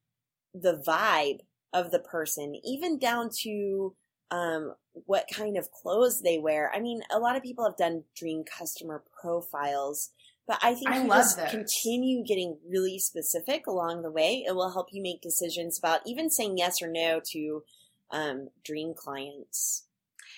[0.54, 1.40] the vibe
[1.74, 3.94] of the person, even down to
[4.32, 6.72] um, what kind of clothes they wear.
[6.74, 10.12] I mean, a lot of people have done dream customer profiles
[10.48, 11.50] but I think I you just those.
[11.50, 14.44] continue getting really specific along the way.
[14.48, 17.64] It will help you make decisions about even saying yes or no to
[18.12, 19.84] um, dream clients.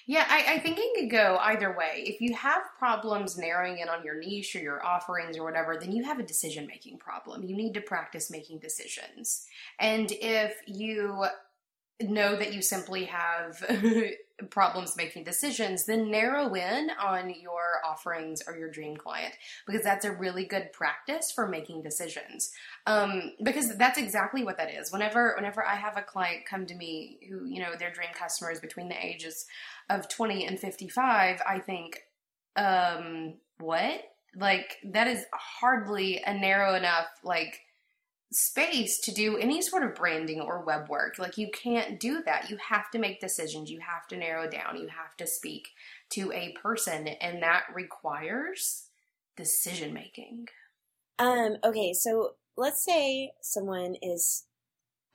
[0.09, 2.03] Yeah, I, I think it could go either way.
[2.05, 5.91] If you have problems narrowing in on your niche or your offerings or whatever, then
[5.91, 7.43] you have a decision making problem.
[7.43, 9.45] You need to practice making decisions.
[9.79, 11.25] And if you
[11.99, 13.61] know that you simply have
[14.49, 19.33] problems making decisions, then narrow in on your offerings or your dream client
[19.65, 22.51] because that's a really good practice for making decisions.
[22.85, 24.91] Um, because that's exactly what that is.
[24.91, 28.51] Whenever whenever I have a client come to me who you know their dream customer
[28.51, 29.45] is between the ages
[29.89, 32.03] of twenty and fifty five, I think,
[32.55, 34.01] um, what
[34.35, 37.59] like that is hardly a narrow enough like
[38.31, 41.17] space to do any sort of branding or web work.
[41.17, 42.49] Like you can't do that.
[42.49, 43.71] You have to make decisions.
[43.71, 44.77] You have to narrow down.
[44.77, 45.69] You have to speak
[46.11, 48.87] to a person and that requires
[49.35, 50.47] decision making.
[51.19, 54.45] Um okay, so let's say someone is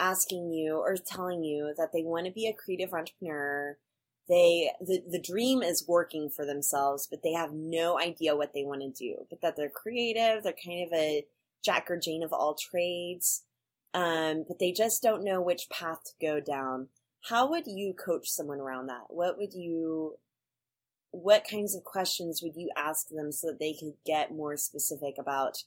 [0.01, 3.77] asking you or telling you that they want to be a creative entrepreneur.
[4.29, 8.65] They the, the dream is working for themselves, but they have no idea what they
[8.65, 9.27] want to do.
[9.29, 11.27] But that they're creative, they're kind of a
[11.65, 13.45] Jack or Jane of all trades,
[13.95, 16.89] um, but they just don't know which path to go down.
[17.29, 19.05] How would you coach someone around that?
[19.09, 20.17] What would you,
[21.11, 25.15] what kinds of questions would you ask them so that they could get more specific
[25.19, 25.59] about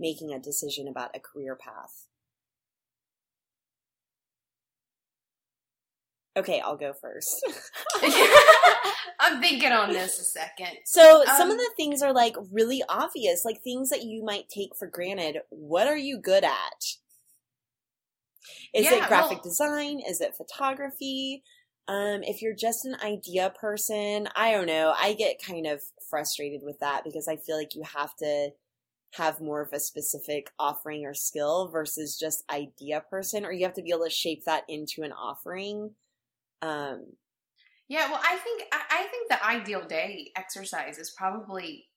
[0.00, 2.06] making a decision about a career path?
[6.36, 7.44] Okay, I'll go first.
[9.20, 10.78] I'm thinking on this a second.
[10.84, 14.48] So some Um, of the things are like really obvious, like things that you might
[14.48, 15.38] take for granted.
[15.50, 16.84] What are you good at?
[18.74, 20.00] Is Yeah, it graphic well- design?
[20.00, 21.42] Is it photography?
[21.88, 24.94] Um, if you're just an idea person, I don't know.
[24.96, 28.50] I get kind of frustrated with that because I feel like you have to
[29.14, 33.74] have more of a specific offering or skill versus just idea person, or you have
[33.74, 35.94] to be able to shape that into an offering.
[36.62, 37.06] Um,
[37.88, 41.88] Yeah, well, I think I, I think the ideal day exercise is probably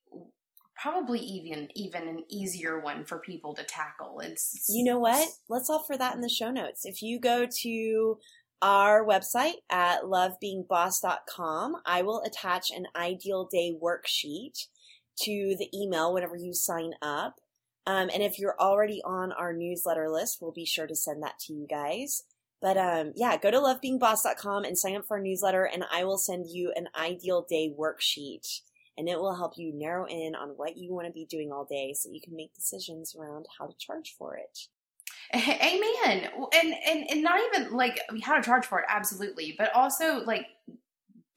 [0.81, 4.19] probably even even an easier one for people to tackle.
[4.19, 5.29] It's You know what?
[5.47, 6.85] Let's offer that in the show notes.
[6.85, 8.17] If you go to
[8.61, 14.67] our website at lovebeingboss.com, I will attach an ideal day worksheet
[15.21, 17.35] to the email whenever you sign up.
[17.87, 21.37] Um, and if you're already on our newsletter list, we'll be sure to send that
[21.41, 22.23] to you guys.
[22.61, 26.17] But um, yeah, go to lovebeingboss.com and sign up for our newsletter, and I will
[26.17, 28.61] send you an ideal day worksheet
[28.97, 31.65] and it will help you narrow in on what you want to be doing all
[31.65, 34.59] day so you can make decisions around how to charge for it.
[35.33, 36.29] Amen.
[36.53, 40.45] And and and not even like how to charge for it, absolutely, but also like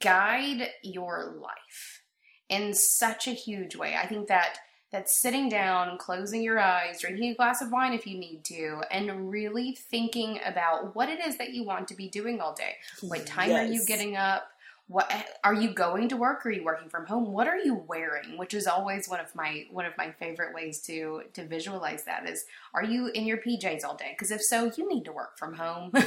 [0.01, 2.03] guide your life
[2.49, 3.97] in such a huge way.
[3.97, 4.59] I think that
[4.91, 8.83] that sitting down, closing your eyes, drinking a glass of wine if you need to,
[8.91, 12.77] and really thinking about what it is that you want to be doing all day.
[13.03, 14.51] What time are you getting up?
[14.89, 15.13] What
[15.45, 16.45] are you going to work?
[16.47, 17.33] Are you working from home?
[17.33, 18.39] What are you wearing?
[18.39, 22.29] Which is always one of my one of my favorite ways to to visualize that
[22.29, 24.15] is are you in your PJs all day?
[24.17, 25.93] Because if so, you need to work from home.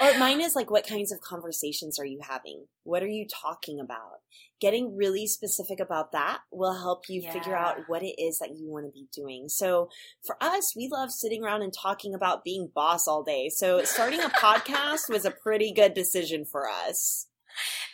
[0.00, 2.66] Or mine is like, what kinds of conversations are you having?
[2.84, 4.20] What are you talking about?
[4.60, 8.68] Getting really specific about that will help you figure out what it is that you
[8.68, 9.48] want to be doing.
[9.48, 9.90] So
[10.24, 13.48] for us, we love sitting around and talking about being boss all day.
[13.48, 17.26] So starting a podcast was a pretty good decision for us.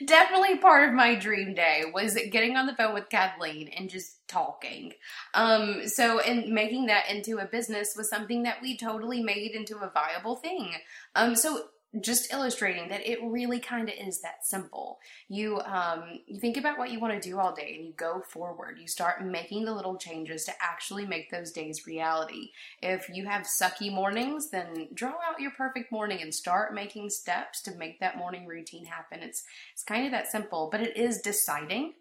[0.04, 4.26] Definitely part of my dream day was getting on the phone with Kathleen and just
[4.28, 4.92] talking.
[5.34, 9.76] Um, so and making that into a business was something that we totally made into
[9.76, 10.72] a viable thing.
[11.14, 11.66] Um, so
[12.00, 14.98] just illustrating that it really kind of is that simple.
[15.28, 18.22] You um, you think about what you want to do all day and you go
[18.28, 18.78] forward.
[18.80, 22.50] You start making the little changes to actually make those days reality.
[22.82, 27.60] If you have sucky mornings, then draw out your perfect morning and start making steps
[27.62, 29.20] to make that morning routine happen.
[29.20, 31.94] It's it's kind of that simple, but it is deciding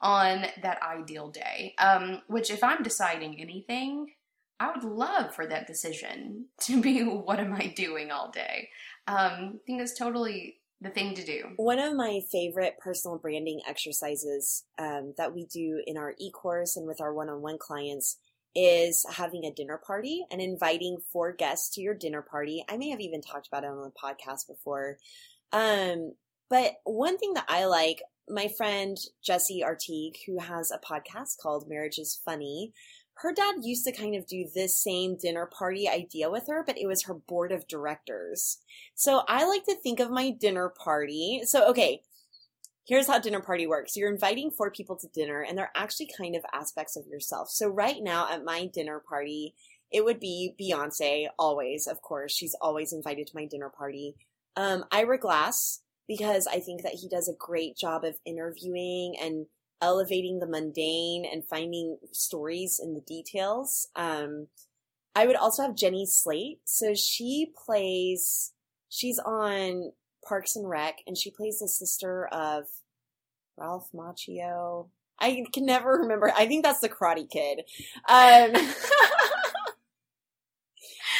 [0.00, 1.74] on that ideal day.
[1.78, 4.12] Um, which, if I'm deciding anything,
[4.60, 8.70] I would love for that decision to be what am I doing all day.
[9.08, 11.44] Um, I think that's totally the thing to do.
[11.56, 16.76] One of my favorite personal branding exercises um, that we do in our e course
[16.76, 18.18] and with our one on one clients
[18.54, 22.64] is having a dinner party and inviting four guests to your dinner party.
[22.68, 24.98] I may have even talked about it on the podcast before.
[25.52, 26.12] Um,
[26.50, 31.68] but one thing that I like, my friend Jessie Artigue, who has a podcast called
[31.68, 32.72] Marriage is Funny,
[33.20, 36.78] her dad used to kind of do this same dinner party idea with her, but
[36.78, 38.58] it was her board of directors.
[38.94, 41.40] So I like to think of my dinner party.
[41.44, 42.02] So, okay,
[42.86, 43.96] here's how dinner party works.
[43.96, 47.50] You're inviting four people to dinner, and they're actually kind of aspects of yourself.
[47.50, 49.54] So, right now at my dinner party,
[49.90, 52.32] it would be Beyonce, always, of course.
[52.32, 54.14] She's always invited to my dinner party.
[54.56, 59.46] Um, Ira Glass, because I think that he does a great job of interviewing and
[59.80, 63.88] elevating the mundane and finding stories in the details.
[63.94, 64.48] Um,
[65.14, 66.60] I would also have Jenny Slate.
[66.64, 68.52] So she plays
[68.88, 69.92] She's on
[70.26, 72.64] Parks and Rec, and she plays the sister of
[73.56, 74.88] Ralph Macchio.
[75.20, 76.32] I can never remember.
[76.34, 77.62] I think that's the Karate Kid.
[78.08, 78.52] Um,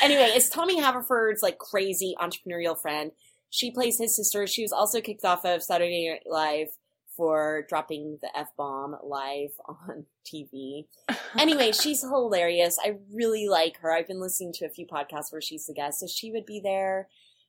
[0.03, 3.13] anyway, it's Tommy Haverford's like crazy entrepreneurial friend.
[3.51, 4.47] She plays his sister.
[4.47, 6.69] She was also kicked off of Saturday Night Live
[7.19, 10.87] for dropping the F bomb live on TV.
[11.37, 12.79] Anyway, she's hilarious.
[12.83, 13.93] I really like her.
[13.93, 16.61] I've been listening to a few podcasts where she's the guest, so she would be
[16.61, 17.09] there.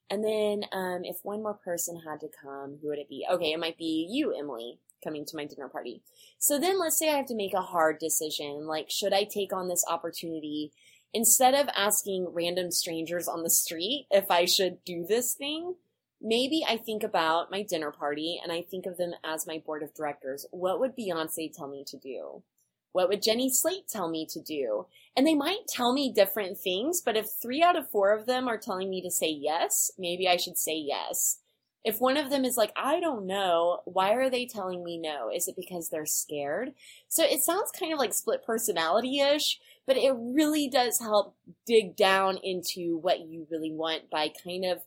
[0.10, 3.26] And then um, if one more person had to come, who would it be?
[3.32, 6.02] Okay, it might be you, Emily, coming to my dinner party.
[6.40, 8.66] So then let's say I have to make a hard decision.
[8.66, 10.72] Like, should I take on this opportunity?
[11.14, 15.76] Instead of asking random strangers on the street if I should do this thing,
[16.22, 19.84] maybe I think about my dinner party and I think of them as my board
[19.84, 20.46] of directors.
[20.52, 22.44] What would Beyonce tell me to do?
[22.92, 24.88] What would Jenny Slate tell me to do?
[25.16, 28.48] And they might tell me different things, but if three out of four of them
[28.48, 31.40] are telling me to say yes, maybe I should say yes.
[31.86, 35.30] If one of them is like, I don't know, why are they telling me no?
[35.34, 36.74] Is it because they're scared?
[37.08, 41.96] So it sounds kind of like split personality ish, but it really does help dig
[41.96, 44.82] down into what you really want by kind of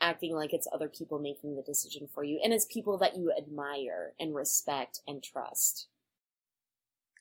[0.00, 3.32] acting like it's other people making the decision for you and it's people that you
[3.36, 5.86] admire and respect and trust.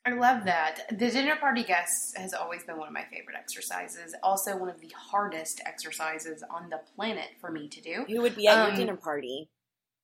[0.05, 0.81] I love that.
[0.89, 4.13] The dinner party guests has always been one of my favorite exercises.
[4.21, 8.03] Also, one of the hardest exercises on the planet for me to do.
[8.09, 9.49] Who would be at Um, your dinner party?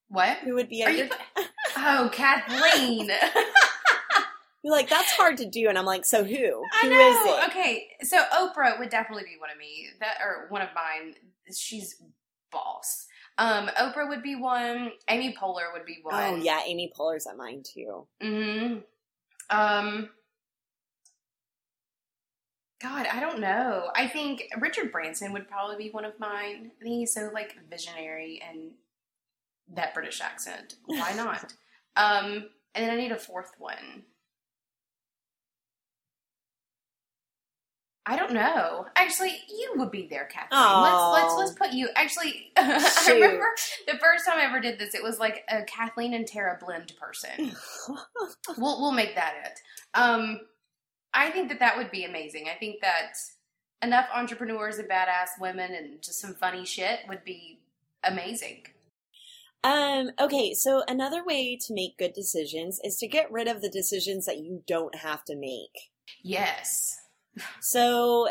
[0.08, 0.38] What?
[0.38, 1.12] Who would be Are at your you?
[1.78, 3.12] oh, Kathleen.
[4.64, 5.68] You're like, that's hard to do.
[5.70, 6.36] And I'm like, so who?
[6.36, 7.46] Who I know.
[7.48, 9.88] Okay, so Oprah would definitely be one of me.
[10.00, 11.16] That or one of mine.
[11.54, 11.96] She's
[12.52, 13.08] boss.
[13.38, 14.92] Um, Oprah would be one.
[15.08, 16.16] Amy Poehler would be one.
[16.16, 16.60] Oh, yeah.
[16.66, 18.06] Amy Poehler's at mine too.
[18.22, 18.78] hmm
[19.50, 20.10] Um.
[22.82, 23.90] God, I don't know.
[23.94, 26.72] I think Richard Branson would probably be one of mine.
[26.80, 28.72] I think he's so like visionary and
[29.76, 30.76] that British accent.
[30.86, 31.54] Why not?
[31.98, 32.46] um,
[32.76, 34.04] and then I need a fourth one.
[38.10, 38.88] I don't know.
[38.96, 40.60] Actually, you would be there, Kathleen.
[40.60, 41.12] Aw.
[41.14, 41.90] Let's let's let's put you.
[41.96, 43.46] Actually, I remember
[43.88, 44.96] the first time I ever did this.
[44.96, 47.56] It was like a Kathleen and Tara blend person.
[48.58, 49.60] we'll we'll make that it.
[49.94, 50.40] Um,
[51.14, 52.48] I think that that would be amazing.
[52.50, 53.14] I think that
[53.84, 57.60] enough entrepreneurs and badass women and just some funny shit would be
[58.04, 58.64] amazing.
[59.64, 63.70] Um, okay, so another way to make good decisions is to get rid of the
[63.70, 65.92] decisions that you don't have to make.
[66.24, 66.98] Yes.
[67.62, 68.30] So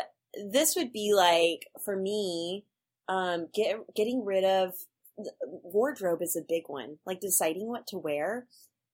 [0.51, 2.65] this would be like for me,
[3.07, 4.73] um, get getting rid of
[5.41, 6.97] wardrobe is a big one.
[7.05, 8.47] Like deciding what to wear.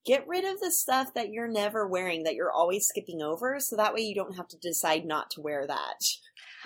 [0.05, 3.75] Get rid of the stuff that you're never wearing that you're always skipping over, so
[3.75, 5.97] that way you don't have to decide not to wear that.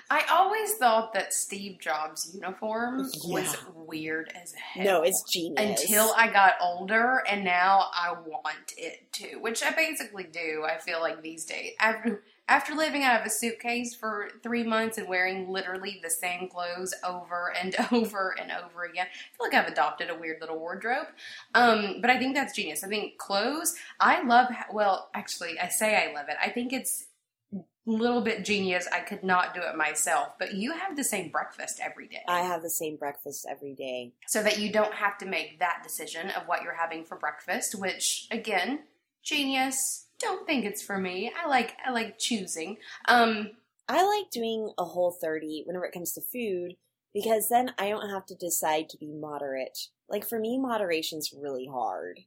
[0.09, 4.83] I always thought that Steve Jobs' uniform was weird as hell.
[4.83, 5.81] No, it's genius.
[5.81, 10.65] until I got older, and now I want it too, which I basically do.
[10.67, 14.97] I feel like these days after after living out of a suitcase for three months
[14.97, 19.53] and wearing literally the same clothes over and over and over again, I feel like
[19.53, 21.07] I've adopted a weird little wardrobe.
[21.53, 22.83] Um, but I think that's genius.
[22.83, 23.75] I think clothes.
[23.99, 24.47] I love.
[24.73, 26.37] Well, actually, I say I love it.
[26.43, 27.05] I think it's
[27.53, 28.87] a little bit genius.
[28.91, 32.41] I could not do it myself, but you have the same breakfast every day I
[32.41, 34.13] have the same breakfast every day.
[34.27, 37.75] so that you don't have to make that decision of what you're having for breakfast
[37.75, 38.81] which again
[39.23, 43.49] genius don't think it's for me i like i like choosing um
[43.89, 46.75] I like doing a whole 30 whenever it comes to food
[47.11, 49.79] because then I don't have to decide to be moderate.
[50.07, 52.19] Like for me, moderation's really hard.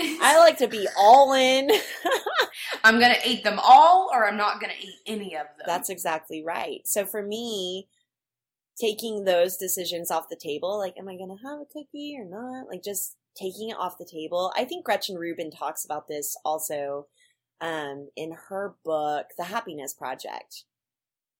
[0.00, 1.70] I like to be all in.
[2.84, 6.42] i'm gonna eat them all or i'm not gonna eat any of them That's exactly
[6.44, 6.80] right.
[6.84, 7.88] So for me,
[8.80, 12.26] taking those decisions off the table, like, am I going to have a cookie or
[12.26, 12.68] not?
[12.68, 14.52] Like, just taking it off the table.
[14.54, 17.06] I think Gretchen Rubin talks about this also
[17.60, 20.64] um, in her book, The Happiness Project.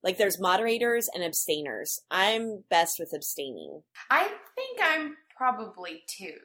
[0.02, 2.00] Like, there's moderators and abstainers.
[2.10, 3.82] I'm best with abstaining.
[4.10, 6.38] i think i'm probably two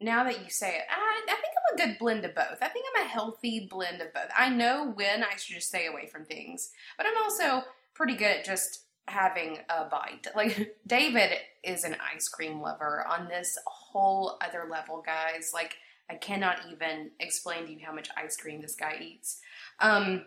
[0.00, 2.68] now that you say it I, I think i'm a good blend of both i
[2.68, 6.06] think i'm a healthy blend of both i know when i should just stay away
[6.06, 10.26] from things but i'm also pretty good at just having a bite.
[10.36, 11.32] Like David
[11.64, 15.50] is an ice cream lover on this whole other level, guys.
[15.52, 15.74] Like
[16.10, 19.40] I cannot even explain to you how much ice cream this guy eats.
[19.78, 20.26] Um,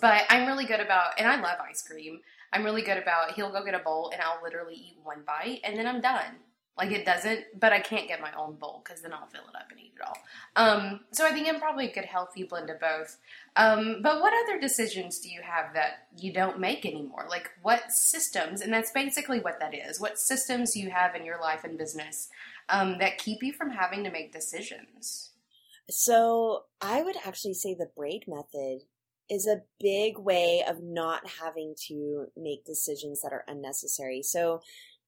[0.00, 2.20] but I'm really good about, and I love ice cream.
[2.52, 3.32] I'm really good about.
[3.32, 6.36] He'll go get a bowl, and I'll literally eat one bite, and then I'm done.
[6.78, 9.54] Like it doesn't, but I can't get my own bowl because then I'll fill it
[9.54, 10.16] up and eat it all.
[10.56, 13.18] Um, so I think I'm probably a good healthy blend of both.
[13.54, 17.26] Um, but what other decisions do you have that you don't make anymore?
[17.28, 20.00] Like what systems, and that's basically what that is.
[20.00, 22.30] What systems you have in your life and business
[22.70, 25.30] um, that keep you from having to make decisions?
[25.88, 28.80] So I would actually say the braid method
[29.28, 34.22] is a big way of not having to make decisions that are unnecessary.
[34.22, 34.60] So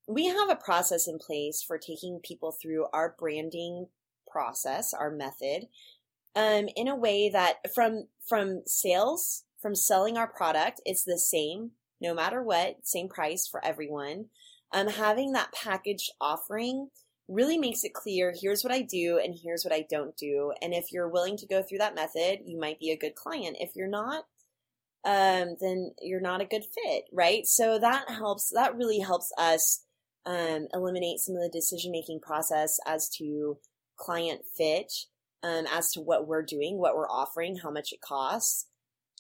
[0.09, 3.87] we have a process in place for taking people through our branding
[4.31, 5.69] process, our method,
[6.35, 11.73] um, in a way that from from sales, from selling our product, it's the same
[12.03, 14.27] no matter what, same price for everyone.
[14.73, 16.89] Um, having that packaged offering
[17.29, 20.53] really makes it clear here's what I do and here's what I don't do.
[20.61, 23.57] And if you're willing to go through that method, you might be a good client.
[23.61, 24.25] If you're not,
[25.05, 27.47] um, then you're not a good fit, right?
[27.47, 29.85] So that helps, that really helps us
[30.27, 33.59] um, eliminate some of the decision making process as to
[33.97, 34.93] client fit,
[35.43, 38.67] um, as to what we're doing, what we're offering, how much it costs.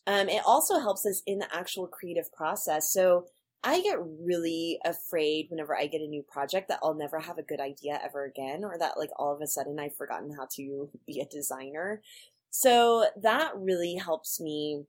[0.07, 2.92] Um, it also helps us in the actual creative process.
[2.92, 3.26] So
[3.65, 7.43] I get really afraid whenever I get a new project that I'll never have a
[7.43, 10.91] good idea ever again, or that like all of a sudden I've forgotten how to
[11.07, 12.03] be a designer.
[12.51, 14.85] So that really helps me.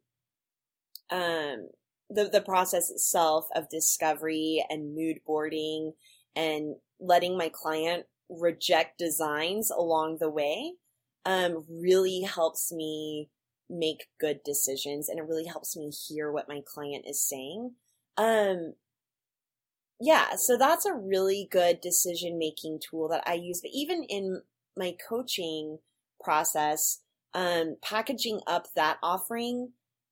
[1.10, 1.70] Um,
[2.10, 5.94] the the process itself of discovery and mood boarding
[6.36, 10.74] and letting my client reject designs along the way
[11.26, 13.30] um, really helps me
[13.70, 17.72] make good decisions and it really helps me hear what my client is saying
[18.18, 18.74] um
[20.00, 24.42] yeah so that's a really good decision making tool that i use but even in
[24.78, 25.80] my coaching
[26.24, 27.00] process
[27.34, 29.72] um packaging up that offering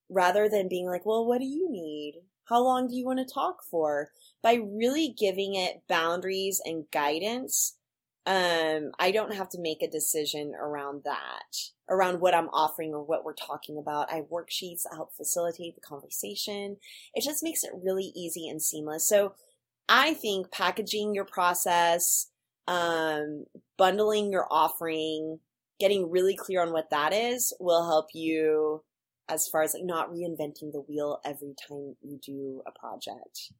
[0.10, 2.22] rather than being like well what do you need?
[2.46, 4.10] How long do you want to talk for?
[4.42, 7.78] by really giving it boundaries and guidance
[8.26, 11.56] um, I don't have to make a decision around that,
[11.90, 14.12] around what I'm offering or what we're talking about.
[14.12, 16.78] I have worksheets that help facilitate the conversation.
[17.16, 19.10] It just makes it really easy and seamless.
[19.10, 19.34] So
[19.90, 22.28] I think packaging your process,
[22.68, 23.46] um,
[23.78, 25.40] bundling your offering,
[25.80, 28.84] getting really clear on what that is will help you
[29.28, 33.52] as far as like not reinventing the wheel every time you do a project.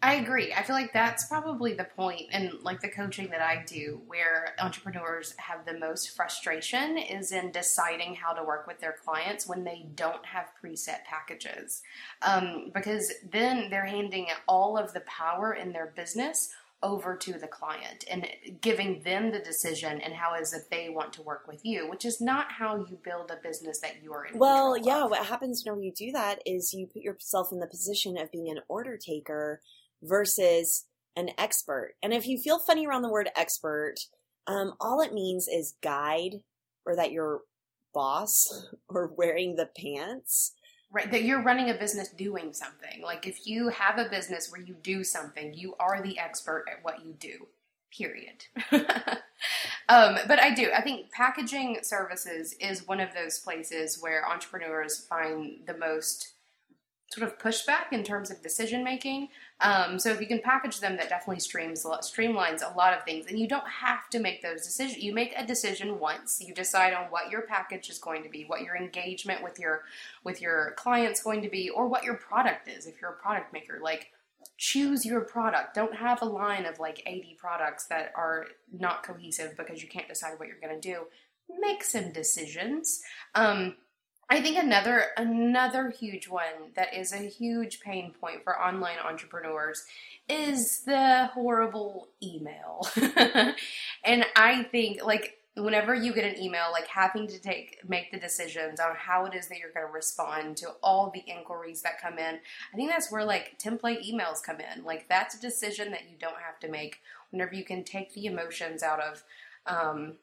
[0.00, 0.52] I agree.
[0.52, 4.54] I feel like that's probably the point in like the coaching that I do where
[4.60, 9.64] entrepreneurs have the most frustration is in deciding how to work with their clients when
[9.64, 11.82] they don't have preset packages.
[12.22, 17.48] Um, because then they're handing all of the power in their business over to the
[17.48, 18.26] client and
[18.60, 22.04] giving them the decision and how is it they want to work with you, which
[22.04, 24.38] is not how you build a business that you are in.
[24.38, 25.10] Well, yeah, of.
[25.10, 28.48] what happens whenever you do that is you put yourself in the position of being
[28.48, 29.60] an order taker
[30.02, 31.94] versus an expert.
[32.02, 33.96] And if you feel funny around the word expert,
[34.46, 36.36] um, all it means is guide
[36.86, 37.40] or that you're
[37.92, 40.54] boss or wearing the pants.
[40.90, 43.02] Right, that you're running a business doing something.
[43.02, 46.82] Like if you have a business where you do something, you are the expert at
[46.82, 47.46] what you do.
[47.90, 48.44] Period.
[49.90, 50.70] um, but I do.
[50.74, 56.32] I think packaging services is one of those places where entrepreneurs find the most
[57.10, 59.28] sort of pushback in terms of decision making.
[59.60, 63.26] Um, so if you can package them, that definitely streams streamlines a lot of things,
[63.28, 65.02] and you don't have to make those decisions.
[65.02, 66.40] You make a decision once.
[66.40, 69.82] You decide on what your package is going to be, what your engagement with your
[70.22, 72.86] with your clients going to be, or what your product is.
[72.86, 74.12] If you're a product maker, like
[74.58, 75.74] choose your product.
[75.74, 80.08] Don't have a line of like 80 products that are not cohesive because you can't
[80.08, 81.04] decide what you're going to do.
[81.60, 83.00] Make some decisions.
[83.34, 83.76] Um,
[84.30, 89.86] I think another another huge one that is a huge pain point for online entrepreneurs
[90.28, 92.86] is the horrible email.
[94.04, 98.18] and I think like whenever you get an email like having to take make the
[98.18, 102.00] decisions on how it is that you're going to respond to all the inquiries that
[102.00, 102.38] come in
[102.72, 106.16] i think that's where like template emails come in like that's a decision that you
[106.18, 107.00] don't have to make
[107.30, 109.24] whenever you can take the emotions out of
[109.66, 110.14] um,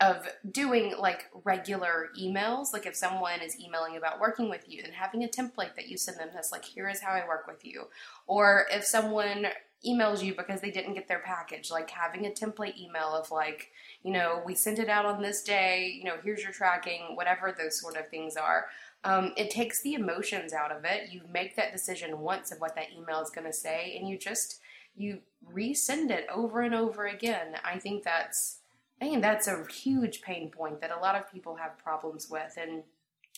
[0.00, 2.72] of doing like regular emails.
[2.72, 5.96] Like if someone is emailing about working with you, then having a template that you
[5.96, 7.88] send them that's like, here is how I work with you.
[8.26, 9.46] Or if someone
[9.86, 13.70] emails you because they didn't get their package, like having a template email of like,
[14.02, 17.54] you know, we sent it out on this day, you know, here's your tracking, whatever
[17.56, 18.66] those sort of things are.
[19.04, 21.10] Um, it takes the emotions out of it.
[21.10, 24.16] You make that decision once of what that email is going to say, and you
[24.16, 24.60] just
[24.94, 25.20] you
[25.52, 27.56] resend it over and over again.
[27.64, 28.58] I think that's
[29.02, 32.56] I think that's a huge pain point that a lot of people have problems with,
[32.56, 32.84] and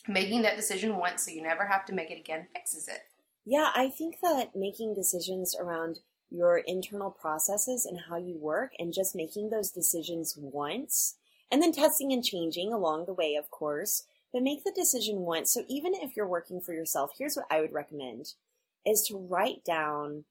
[0.06, 3.00] making that decision once so you never have to make it again fixes it.
[3.46, 8.92] Yeah, I think that making decisions around your internal processes and how you work and
[8.92, 11.16] just making those decisions once
[11.50, 14.04] and then testing and changing along the way, of course,
[14.34, 15.50] but make the decision once.
[15.50, 18.34] So even if you're working for yourself, here's what I would recommend
[18.84, 20.24] is to write down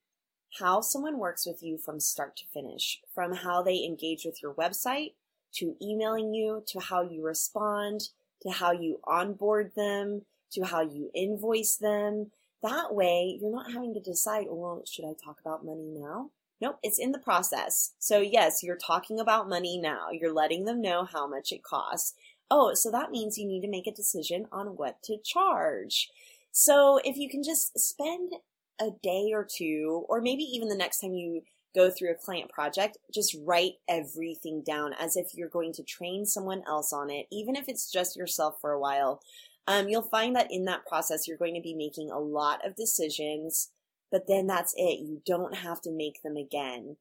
[0.59, 4.53] how someone works with you from start to finish, from how they engage with your
[4.53, 5.13] website
[5.54, 8.10] to emailing you to how you respond
[8.43, 12.32] to how you onboard them to how you invoice them.
[12.62, 16.30] That way, you're not having to decide, oh, well, should I talk about money now?
[16.62, 17.93] Nope, it's in the process.
[17.99, 20.10] So, yes, you're talking about money now.
[20.12, 22.14] You're letting them know how much it costs.
[22.49, 26.10] Oh, so that means you need to make a decision on what to charge.
[26.51, 28.34] So, if you can just spend
[28.80, 31.41] a day or two, or maybe even the next time you
[31.76, 36.26] go through a client project, just write everything down as if you're going to train
[36.26, 39.21] someone else on it, even if it's just yourself for a while.
[39.67, 42.76] Um, you'll find that in that process, you're going to be making a lot of
[42.76, 43.69] decisions,
[44.11, 44.99] but then that's it.
[44.99, 46.97] You don't have to make them again.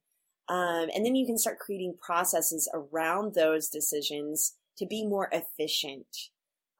[0.49, 6.07] Um, and then you can start creating processes around those decisions to be more efficient.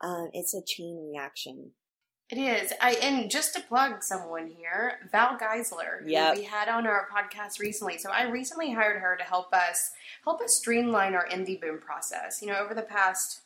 [0.01, 1.73] Um, it's a chain reaction.
[2.33, 2.73] It is.
[2.81, 6.35] I and just to plug someone here, Val Geisler, yep.
[6.35, 7.99] who we had on our podcast recently.
[7.99, 9.91] So I recently hired her to help us
[10.25, 12.41] help us streamline our indie boom process.
[12.41, 13.43] You know, over the past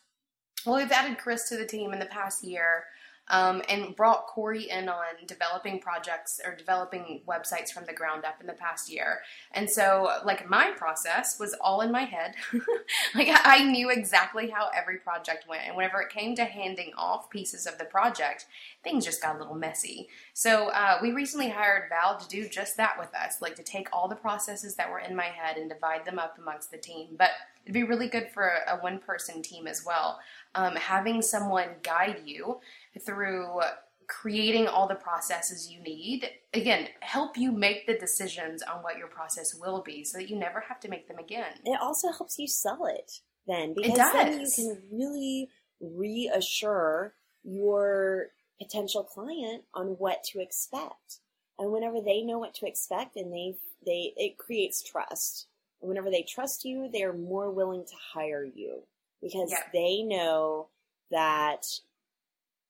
[0.64, 2.84] well, we've added Chris to the team in the past year
[3.28, 8.40] um, and brought Corey in on developing projects or developing websites from the ground up
[8.40, 9.20] in the past year.
[9.52, 12.34] And so, like, my process was all in my head.
[13.14, 15.62] like, I knew exactly how every project went.
[15.66, 18.46] And whenever it came to handing off pieces of the project,
[18.84, 20.08] things just got a little messy.
[20.32, 23.88] So, uh, we recently hired Val to do just that with us, like, to take
[23.92, 27.08] all the processes that were in my head and divide them up amongst the team.
[27.18, 27.30] But
[27.66, 30.20] it'd be really good for a, one person team as well.
[30.54, 32.60] Um, having someone guide you
[33.04, 33.60] through
[34.08, 36.30] creating all the processes you need.
[36.54, 40.36] Again, help you make the decisions on what your process will be so that you
[40.36, 41.52] never have to make them again.
[41.64, 45.48] It also helps you sell it then because then you can really
[45.80, 48.28] reassure your
[48.60, 51.20] potential client on what to expect.
[51.58, 55.46] And whenever they know what to expect and they they it creates trust.
[55.80, 58.82] And whenever they trust you, they are more willing to hire you
[59.22, 59.58] because yeah.
[59.72, 60.68] they know
[61.10, 61.64] that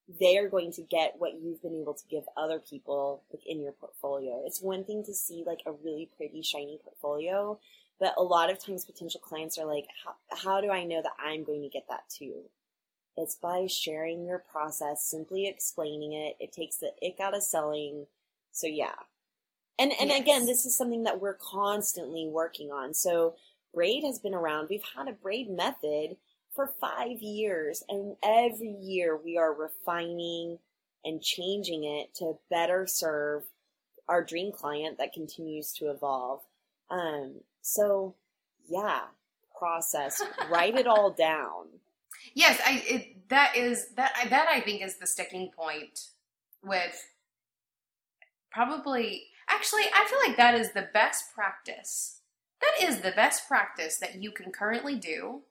[0.09, 3.61] they are going to get what you've been able to give other people like in
[3.61, 4.43] your portfolio.
[4.47, 7.59] It's one thing to see like a really pretty shiny portfolio,
[7.99, 11.17] but a lot of times potential clients are like, how, how do I know that
[11.19, 12.43] I'm going to get that too?
[13.17, 16.37] It's by sharing your process, simply explaining it.
[16.39, 18.07] It takes the ick out of selling.
[18.53, 18.95] So yeah.
[19.79, 20.21] And and yes.
[20.21, 22.95] again, this is something that we're constantly working on.
[22.95, 23.35] So
[23.75, 24.69] braid has been around.
[24.71, 26.17] We've had a braid method
[26.57, 30.59] for five years, and every year we are refining
[31.05, 33.45] and changing it to better serve
[34.09, 36.41] our dream client that continues to evolve.
[36.91, 38.15] Um, so,
[38.69, 39.03] yeah,
[39.57, 41.67] process, write it all down.
[42.35, 46.09] Yes, I it, that is that that I think is the sticking point
[46.65, 47.07] with
[48.51, 52.21] probably actually I feel like that is the best practice.
[52.61, 55.43] That is the best practice that you can currently do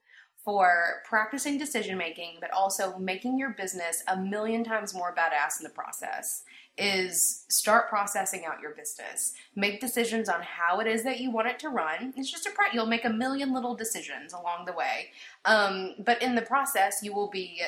[0.46, 5.64] for practicing decision making, but also making your business a million times more badass in
[5.64, 6.44] the process
[6.78, 9.34] is start processing out your business.
[9.56, 12.14] Make decisions on how it is that you want it to run.
[12.16, 15.08] It's just a pre- you'll make a million little decisions along the way.
[15.46, 17.64] Um, but in the process, you will be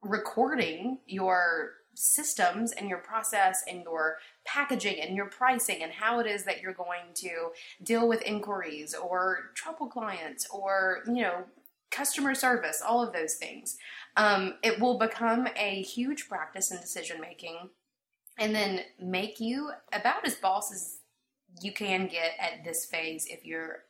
[0.00, 6.26] recording your systems and your process and your packaging and your pricing and how it
[6.26, 7.50] is that you're going to
[7.82, 11.44] deal with inquiries or trouble clients or you know
[11.90, 13.76] customer service, all of those things.
[14.16, 17.70] Um, it will become a huge practice in decision making
[18.38, 20.98] and then make you about as boss as
[21.60, 23.84] you can get at this phase if you're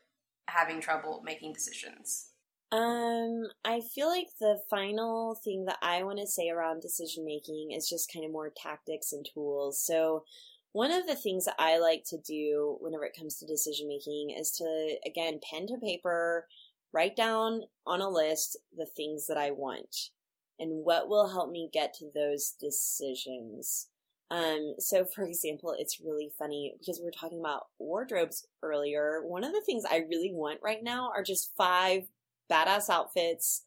[0.46, 2.30] having trouble making decisions.
[2.72, 7.72] Um, I feel like the final thing that I want to say around decision making
[7.72, 9.84] is just kind of more tactics and tools.
[9.84, 10.24] So,
[10.72, 14.30] one of the things that I like to do whenever it comes to decision making
[14.38, 16.46] is to, again, pen to paper,
[16.92, 20.10] write down on a list the things that I want
[20.58, 23.88] and what will help me get to those decisions.
[24.30, 29.22] Um, so for example, it's really funny because we were talking about wardrobes earlier.
[29.24, 32.04] One of the things I really want right now are just five
[32.50, 33.64] badass outfits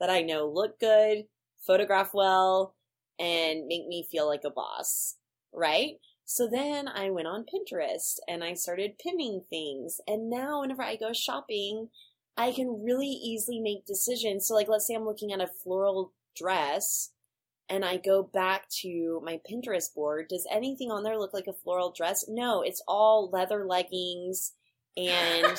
[0.00, 1.24] that I know look good,
[1.66, 2.74] photograph well,
[3.18, 5.16] and make me feel like a boss,
[5.52, 5.94] right?
[6.24, 10.00] So then I went on Pinterest and I started pinning things.
[10.06, 11.88] And now whenever I go shopping,
[12.36, 14.46] I can really easily make decisions.
[14.46, 17.10] So, like, let's say I'm looking at a floral dress.
[17.68, 21.52] and I go back to my Pinterest board, does anything on there look like a
[21.52, 22.24] floral dress?
[22.28, 24.52] No, it's all leather leggings
[24.96, 25.56] and,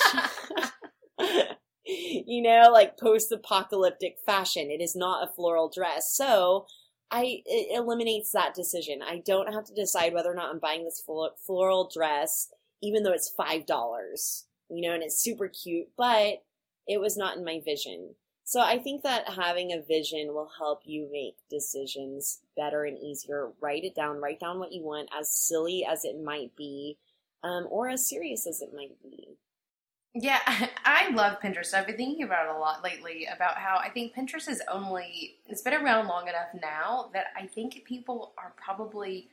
[1.85, 4.71] you know, like post apocalyptic fashion.
[4.71, 6.13] It is not a floral dress.
[6.15, 6.65] So
[7.11, 9.01] I, it eliminates that decision.
[9.01, 11.03] I don't have to decide whether or not I'm buying this
[11.45, 12.49] floral dress,
[12.81, 16.43] even though it's $5, you know, and it's super cute, but
[16.87, 18.15] it was not in my vision.
[18.43, 23.51] So I think that having a vision will help you make decisions better and easier.
[23.59, 26.97] Write it down, write down what you want, as silly as it might be,
[27.43, 29.37] um, or as serious as it might be.
[30.13, 30.39] Yeah,
[30.85, 31.73] I love Pinterest.
[31.73, 35.35] I've been thinking about it a lot lately about how I think Pinterest is only,
[35.47, 39.27] it's been around long enough now that I think people are probably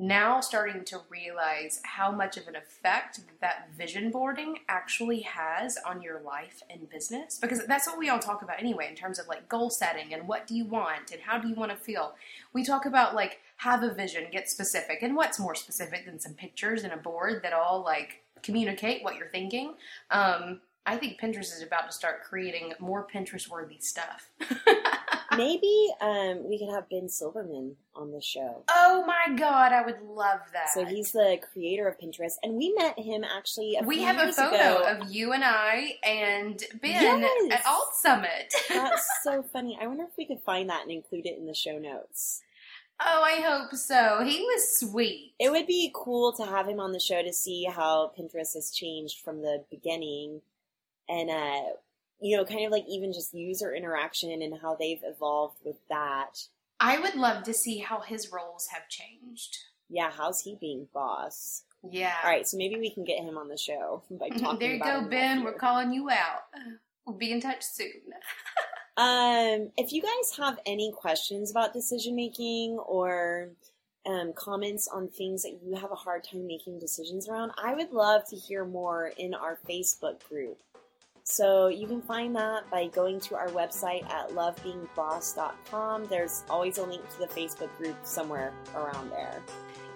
[0.00, 6.00] now starting to realize how much of an effect that vision boarding actually has on
[6.00, 7.38] your life and business.
[7.38, 10.26] Because that's what we all talk about anyway in terms of like goal setting and
[10.26, 12.14] what do you want and how do you want to feel.
[12.54, 15.02] We talk about like have a vision get specific.
[15.02, 19.16] And what's more specific than some pictures and a board that all like communicate what
[19.16, 19.74] you're thinking?
[20.10, 24.30] Um, i think pinterest is about to start creating more pinterest worthy stuff
[25.36, 28.64] Maybe um, we could have Ben Silbermann on the show.
[28.68, 30.70] Oh my god, I would love that.
[30.74, 33.76] So he's the creator of Pinterest, and we met him actually.
[33.84, 34.98] we have a photo ago.
[35.02, 37.52] of you and I and Ben yes.
[37.52, 38.52] at Alt Summit.
[38.68, 39.78] That's so funny.
[39.80, 42.42] I wonder if we could find that and include it in the show notes.
[43.02, 44.22] Oh, I hope so.
[44.24, 45.32] He was sweet.
[45.38, 48.70] It would be cool to have him on the show to see how Pinterest has
[48.70, 50.42] changed from the beginning
[51.10, 51.72] and uh,
[52.20, 56.46] you know, kind of like even just user interaction and how they've evolved with that.
[56.78, 59.56] I would love to see how his roles have changed.
[59.88, 61.64] Yeah, how's he being boss?
[61.82, 62.14] Yeah.
[62.22, 64.58] All right, so maybe we can get him on the show by talking.
[64.58, 65.42] there you go, Ben.
[65.42, 66.42] We're calling you out.
[67.06, 67.88] We'll be in touch soon.
[68.96, 73.48] um, if you guys have any questions about decision making or
[74.06, 77.92] um, comments on things that you have a hard time making decisions around, I would
[77.92, 80.58] love to hear more in our Facebook group.
[81.30, 86.06] So you can find that by going to our website at lovebeingboss.com.
[86.06, 89.40] There's always a link to the Facebook group somewhere around there.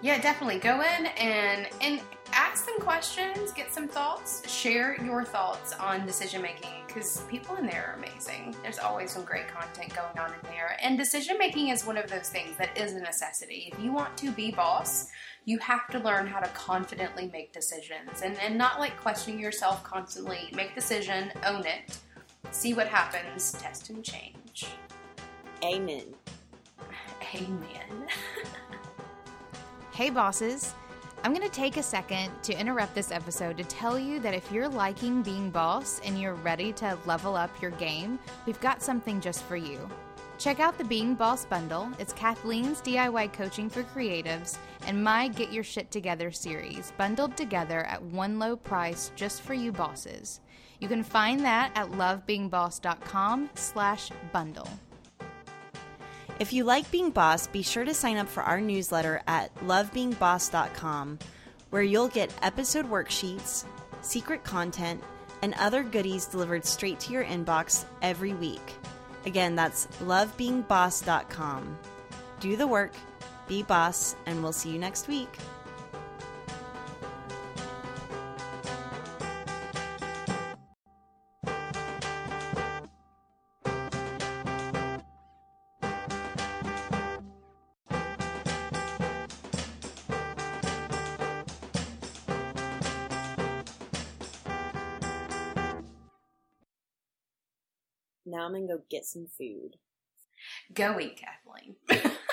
[0.05, 0.59] Yeah, definitely.
[0.59, 1.99] Go in and and
[2.31, 7.65] ask some questions, get some thoughts, share your thoughts on decision making because people in
[7.65, 8.55] there are amazing.
[8.61, 10.77] There's always some great content going on in there.
[10.79, 13.71] And decision making is one of those things that is a necessity.
[13.73, 15.09] If you want to be boss,
[15.45, 19.83] you have to learn how to confidently make decisions and, and not like questioning yourself
[19.83, 20.51] constantly.
[20.53, 21.97] Make decision, own it,
[22.51, 24.67] see what happens, test and change.
[25.63, 26.13] Amen.
[27.33, 28.07] Amen.
[29.95, 30.73] hey, bosses.
[31.23, 34.51] I'm going to take a second to interrupt this episode to tell you that if
[34.51, 39.21] you're liking being boss and you're ready to level up your game, we've got something
[39.21, 39.89] just for you.
[40.37, 41.89] Check out the Being Boss bundle.
[41.97, 47.85] It's Kathleen's DIY coaching for creatives and my Get Your Shit Together series, bundled together
[47.85, 50.41] at one low price just for you bosses.
[50.81, 54.67] You can find that at lovebeingboss.com slash bundle.
[56.37, 61.19] If you like being boss, be sure to sign up for our newsletter at lovebeingboss.com,
[61.69, 63.63] where you'll get episode worksheets,
[64.01, 65.01] secret content,
[65.41, 68.73] and other goodies delivered straight to your inbox every week.
[69.25, 71.77] Again, that's lovebeingboss.com.
[72.41, 72.93] Do the work,
[73.47, 75.29] be boss, and we'll see you next week.
[98.45, 99.77] Now I'm go get some food.
[100.71, 101.75] Go eat, Kathleen.